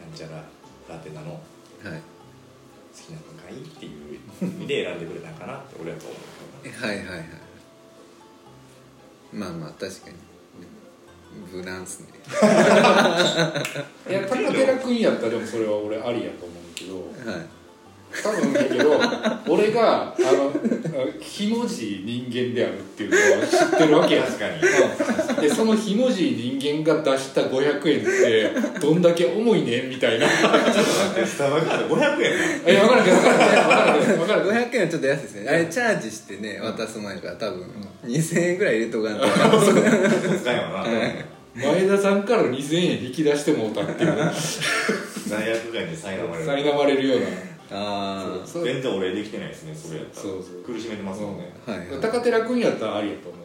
[0.00, 0.42] なんちゃら
[0.88, 1.40] ラテナの
[1.82, 2.02] 好はい。
[2.98, 6.14] きなのがいいっていう意味で選んでくれたんかなって俺はと思
[6.64, 7.24] うはいはいはい。
[9.32, 10.16] まあまあ確かに。
[11.52, 12.08] 無難っすね。
[14.10, 16.96] いや高寺君やったらでもそれは俺ありやと思うけど
[17.30, 17.46] はい
[18.22, 19.00] 多分だけど
[19.48, 20.52] 俺があの
[21.20, 24.54] ひもじい人間であるっていうのは知ってるわけや確かに。
[24.56, 25.42] うん。
[25.42, 30.26] でそのひもじい人間が出した500円ってどんだけ重いねんみたいな。
[30.26, 32.32] ちょっと待ってスタバカード500円？
[32.66, 34.52] え分からんけど分からんけど分からんけど分からんけど。
[34.52, 35.48] 500円はちょっと安いですね。
[35.48, 37.66] あれチャージしてね渡す前から多分
[38.06, 39.26] 2000円ぐらい入れとかんと。
[39.26, 44.14] 使使いはな前田さんから2000円引き出してもうたっていう
[45.26, 46.46] 罪悪感に苛まれる。
[46.64, 47.26] 苛まれるような
[47.70, 48.64] あそう。
[48.64, 50.22] 全然お礼できてないですねそれやったら。
[50.22, 50.62] そうそう。
[50.62, 51.88] 苦しめてますもんね、はいはい。
[52.00, 53.42] 高寺君やったらありやと思う。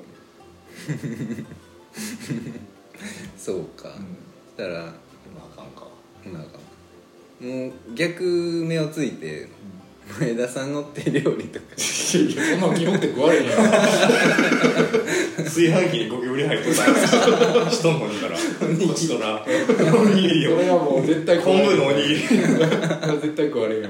[3.37, 4.89] そうか、そしたらまあ
[5.53, 5.87] あかんか。
[6.25, 6.57] なんか
[7.41, 9.49] もう逆目をついて
[10.19, 11.65] 前田さんの手料理とか。
[11.75, 11.79] い
[12.35, 13.59] やそんなん基本って食われへんやん
[15.43, 16.95] 炊飯器にゴキブリ入ってたや
[17.69, 18.39] つ人のにからこ
[18.91, 23.89] っちとらおにぎりをそれはもう絶対昆布のおにぎり絶対食われへんよ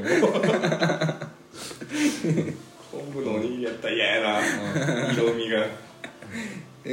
[2.92, 5.66] 昆布のおにぎりやったら嫌やな色味が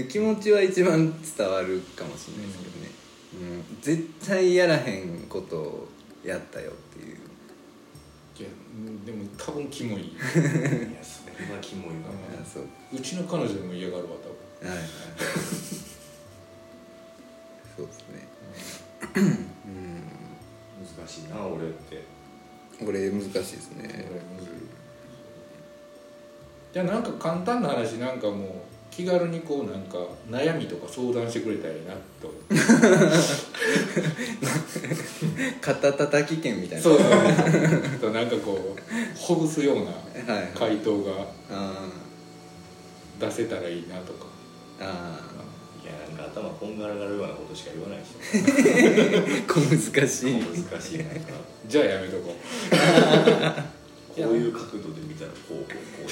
[0.09, 2.91] 気持ちは一番伝わるかもしれないですけどね、
[3.35, 5.89] うん、絶対やらへんことを
[6.25, 7.17] やったよっていう
[8.39, 8.49] いや
[9.05, 10.23] でも多分キモいいや
[11.03, 12.09] それはキモいな
[12.41, 14.30] あそううちの彼女も嫌がるわ多
[14.63, 14.79] はいはい
[17.77, 18.29] そうですね。
[19.17, 19.25] うん。
[20.99, 22.05] 難しいな俺って。
[22.85, 24.07] これ難しいです分ね。
[26.73, 28.49] じゃあなんか簡単な話なんかもう
[28.91, 29.99] 気軽にこうなんか
[30.29, 32.29] 悩みとか相談してくれたらいいなと。
[32.29, 32.55] 思って
[35.61, 36.85] 肩たたき券みたいな。
[36.85, 36.99] そう。
[36.99, 37.09] そう
[38.01, 38.81] そうなんかこう
[39.19, 39.93] ほぐすような
[40.55, 41.89] 回答があ
[43.19, 44.27] 出せたらいいなとか。
[44.27, 44.30] ー
[44.81, 45.20] あ
[45.83, 50.41] いやなんか頭こんがらがるようなことしか言わないしー 小難しい。
[50.41, 51.33] 難しいなんか。
[51.68, 52.35] じゃあやめとこ
[54.16, 56.11] こういう角度で見たらこうこうこ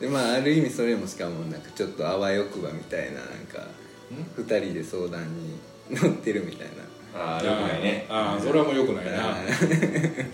[0.00, 3.66] でまあある意味それもしかもなんかちょっとあわよくばみたいななんか
[4.10, 5.58] う二人で相談に
[5.90, 6.86] 乗ってるみたいな。
[7.18, 8.06] ああよくないね。
[8.10, 9.12] ああそれはもうよくないな。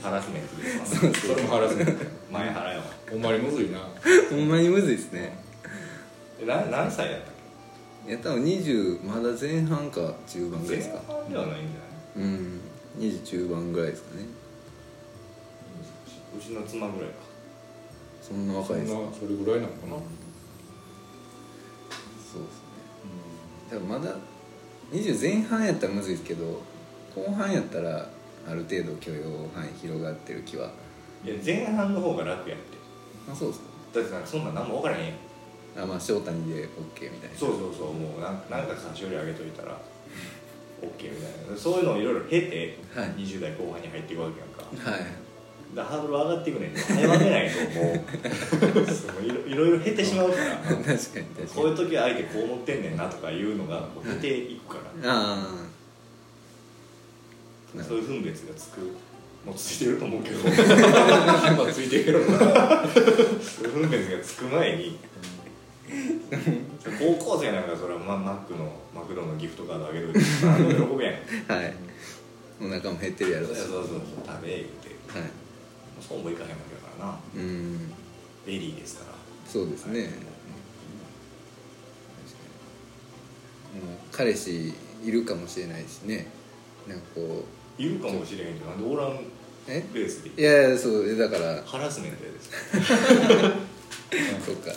[0.03, 1.15] ハラスメントですわ。
[1.15, 1.93] それもハラスメント。
[2.33, 3.79] 前払えわほんまにむずいな。
[4.31, 5.33] ほんまにむずいですね。
[5.39, 5.42] え
[6.47, 7.33] な何歳やったっ
[8.09, 11.01] いや多分20まだ前半か中盤けぐらいですか。
[11.09, 12.29] 前半ではないんじゃない？
[12.29, 12.61] うん
[12.99, 14.25] 20中盤ぐらいですかね。
[16.37, 17.17] うちの妻ぐらいか。
[18.21, 18.99] そんな若いですか？
[18.99, 19.93] そんなそれぐらいなのかな、
[22.33, 22.65] そうですね。
[23.71, 24.17] だからまだ
[24.93, 26.61] 20前半やったらむずいですけど
[27.15, 28.09] 後半やったら
[28.49, 30.71] ある程度許容範囲広がってる気は。
[31.25, 32.65] いや前半の方が楽やって。
[33.31, 33.67] あそうですか。
[33.95, 35.17] だってなんかそんなん何も分からへんやん
[35.77, 37.37] あまあ翔谷で OK みたいな。
[37.37, 39.79] そうそうそうもうなんなんか菓子折りあげといたら
[40.83, 41.57] OK みたいな。
[41.57, 43.09] そういうのをいろいろ経て、はい。
[43.11, 44.91] 20代後半に入っていくわけやんか。
[44.91, 45.33] はい。
[45.75, 47.97] だハードル上がっていくねん早めないともう。
[49.49, 50.57] いろいろ経てしまうから。
[50.61, 51.25] 確かに確かに。
[51.49, 55.67] こういう時は相手こう思ってんねんなとかいうのがこう経ていくから、あ
[57.79, 58.81] あそういう分別がつく
[59.47, 60.37] もうついてると思うけど。
[60.45, 62.87] まあついてるよな。
[62.87, 64.99] そういう分別がつく前に
[66.99, 68.01] 高校生なんかそれは。
[68.01, 71.15] ママックのマクドのギフトカードあげといて何でも喜ぶやん。
[71.49, 71.75] どはい。
[72.61, 73.47] お腹も減ってるやろ。
[73.47, 73.83] そうそうそう
[74.27, 75.19] 食べ言うて。
[75.19, 75.31] はい。
[76.01, 77.21] そうもいかへんわけだからな。
[77.37, 77.93] うん。
[78.47, 79.13] ベリーですから。
[79.47, 80.11] そうですね、もう
[84.11, 84.73] 彼氏
[85.05, 86.27] いるかもしれないしね。
[86.89, 87.45] なんかこ
[87.79, 87.83] う。
[87.83, 89.21] いるかもしれへんけどなんでおらん
[89.69, 90.31] えベースで。
[90.41, 91.17] いやいやそう。
[91.17, 91.63] だから。
[91.65, 92.41] ハラスメントやで。
[92.41, 92.51] す
[94.45, 94.63] そうか。
[94.63, 94.73] うだ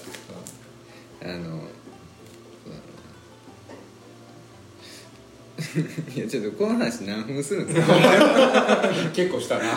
[1.34, 1.56] ろうな
[6.16, 7.94] いやちょっとこの話何分するんですか？
[9.14, 9.64] 結構したな。
[9.66, 9.68] い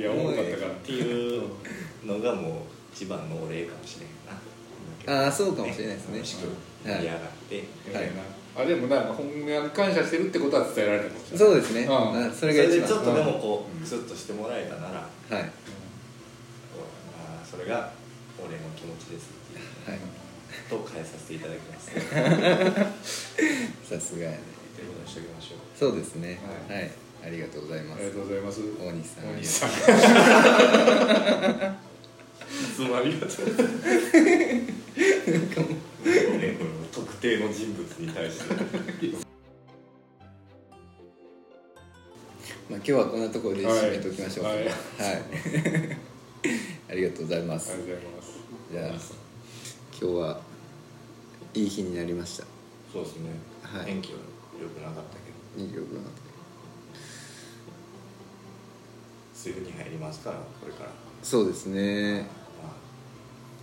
[0.00, 1.42] や重かったからっていう
[2.04, 2.52] のがもう
[2.92, 5.22] 一番のお礼かもしれへんな。
[5.24, 6.16] ああそうかもしれないですね。
[6.16, 6.48] 楽しく
[6.88, 6.98] はい。
[6.98, 7.56] 盛り上がって、
[7.92, 8.10] はい。
[8.56, 12.26] あでもな本音に感謝してるってことは伝えられたかもしれないそうですね、うん。
[12.26, 12.88] あそそれれが一番。
[12.88, 15.08] でちょっとでもこうクスッとしてもらえたなら、はい。
[15.30, 15.38] こう
[17.16, 17.92] あーそれが
[18.76, 19.64] 気持ちですっていう。
[19.90, 19.98] はい。
[20.68, 21.90] と変えさせていただきます。
[21.90, 22.04] という
[23.82, 24.38] さすがやね。
[24.84, 26.38] ことにしておきましょうそうですね。
[26.68, 26.90] ははい、
[27.24, 28.00] ありがとうございます。
[28.00, 28.60] ありがとうございます。
[28.78, 29.24] 大西さん。
[29.24, 29.70] 大西さん。
[32.56, 33.46] いつもありがとう。
[36.38, 36.56] ね
[36.92, 38.54] 特定の人物に対して
[42.68, 44.50] まあ、今日はこんなところで締めておきましょうか。
[44.50, 44.64] はい。
[44.64, 44.70] はい。
[46.90, 47.72] ありがとうございます。
[47.72, 48.98] ありがとうございますじゃあ今
[49.92, 50.40] 日は
[51.54, 52.44] いい日になりました。
[52.92, 53.30] そうですね、
[53.62, 53.86] はい。
[53.86, 54.18] 天気は
[54.60, 55.80] 良くなかったけど。
[55.84, 56.00] 26な
[59.46, 60.90] 梅雨に入りますからこれから、
[61.22, 62.22] そうですね。
[62.60, 62.72] まあ、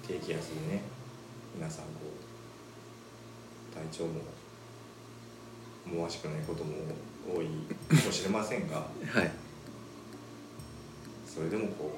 [0.07, 0.83] 低気圧でね
[1.53, 1.91] 皆さんこ
[3.71, 4.21] う体調も
[5.85, 6.75] 思わしくないことも
[7.27, 7.47] 多い
[7.99, 8.77] かもしれませんが
[9.11, 9.31] はい。
[11.27, 11.97] それでもこ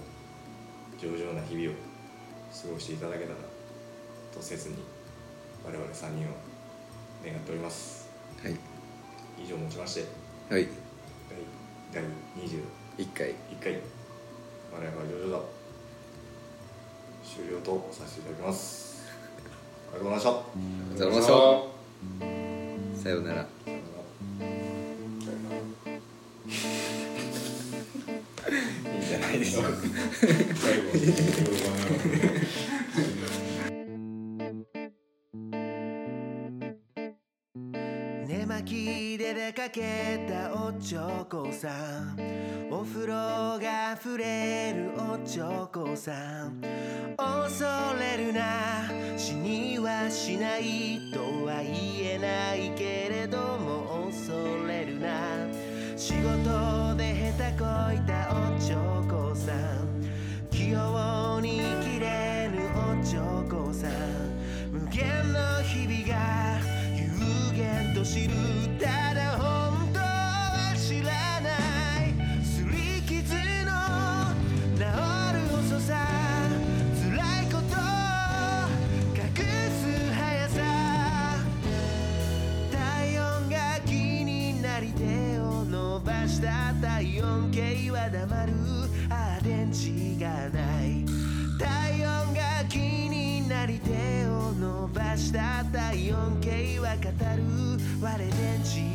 [0.97, 1.74] う上々な日々を
[2.62, 3.36] 過ごしていただけたら
[4.34, 4.76] とせずに
[5.66, 6.34] 我々3人は
[7.24, 8.10] 願っております。
[8.41, 8.56] はい。
[9.43, 10.06] 以上をもちまして
[10.49, 10.68] はい。
[11.91, 12.03] 第第
[12.43, 12.64] 21
[12.97, 13.80] 1回回。
[14.74, 15.39] 我々はジョジョだ
[17.24, 19.06] 終了とさせていただきます。
[19.93, 20.30] ありがとうございました。
[20.30, 20.34] あ
[20.93, 21.43] りがとうございま
[22.95, 23.03] した。
[23.03, 23.47] さようなら。
[23.66, 23.89] さよな
[27.10, 27.14] ら
[28.48, 29.70] いいんじゃないでしょうか
[38.28, 42.18] 寝巻きで出かけたおちょこさん。
[42.72, 43.14] お風呂
[43.60, 46.12] が溢れるおちょこさ
[46.48, 46.62] ん。
[47.18, 47.66] 恐
[48.00, 54.34] れるな死にはしないとは言えないけれども恐
[54.68, 55.66] れるな。
[55.96, 58.24] 仕事で下手こいた
[59.46, 59.52] さ
[60.50, 63.91] 器用に切れぬおちょこさん。
[64.72, 66.58] 無限の日々が
[66.96, 68.34] 有限と知る
[68.80, 69.45] ただ本当
[95.36, 97.44] 伝った 4K は語る。
[98.02, 98.30] 我電
[98.64, 98.95] 池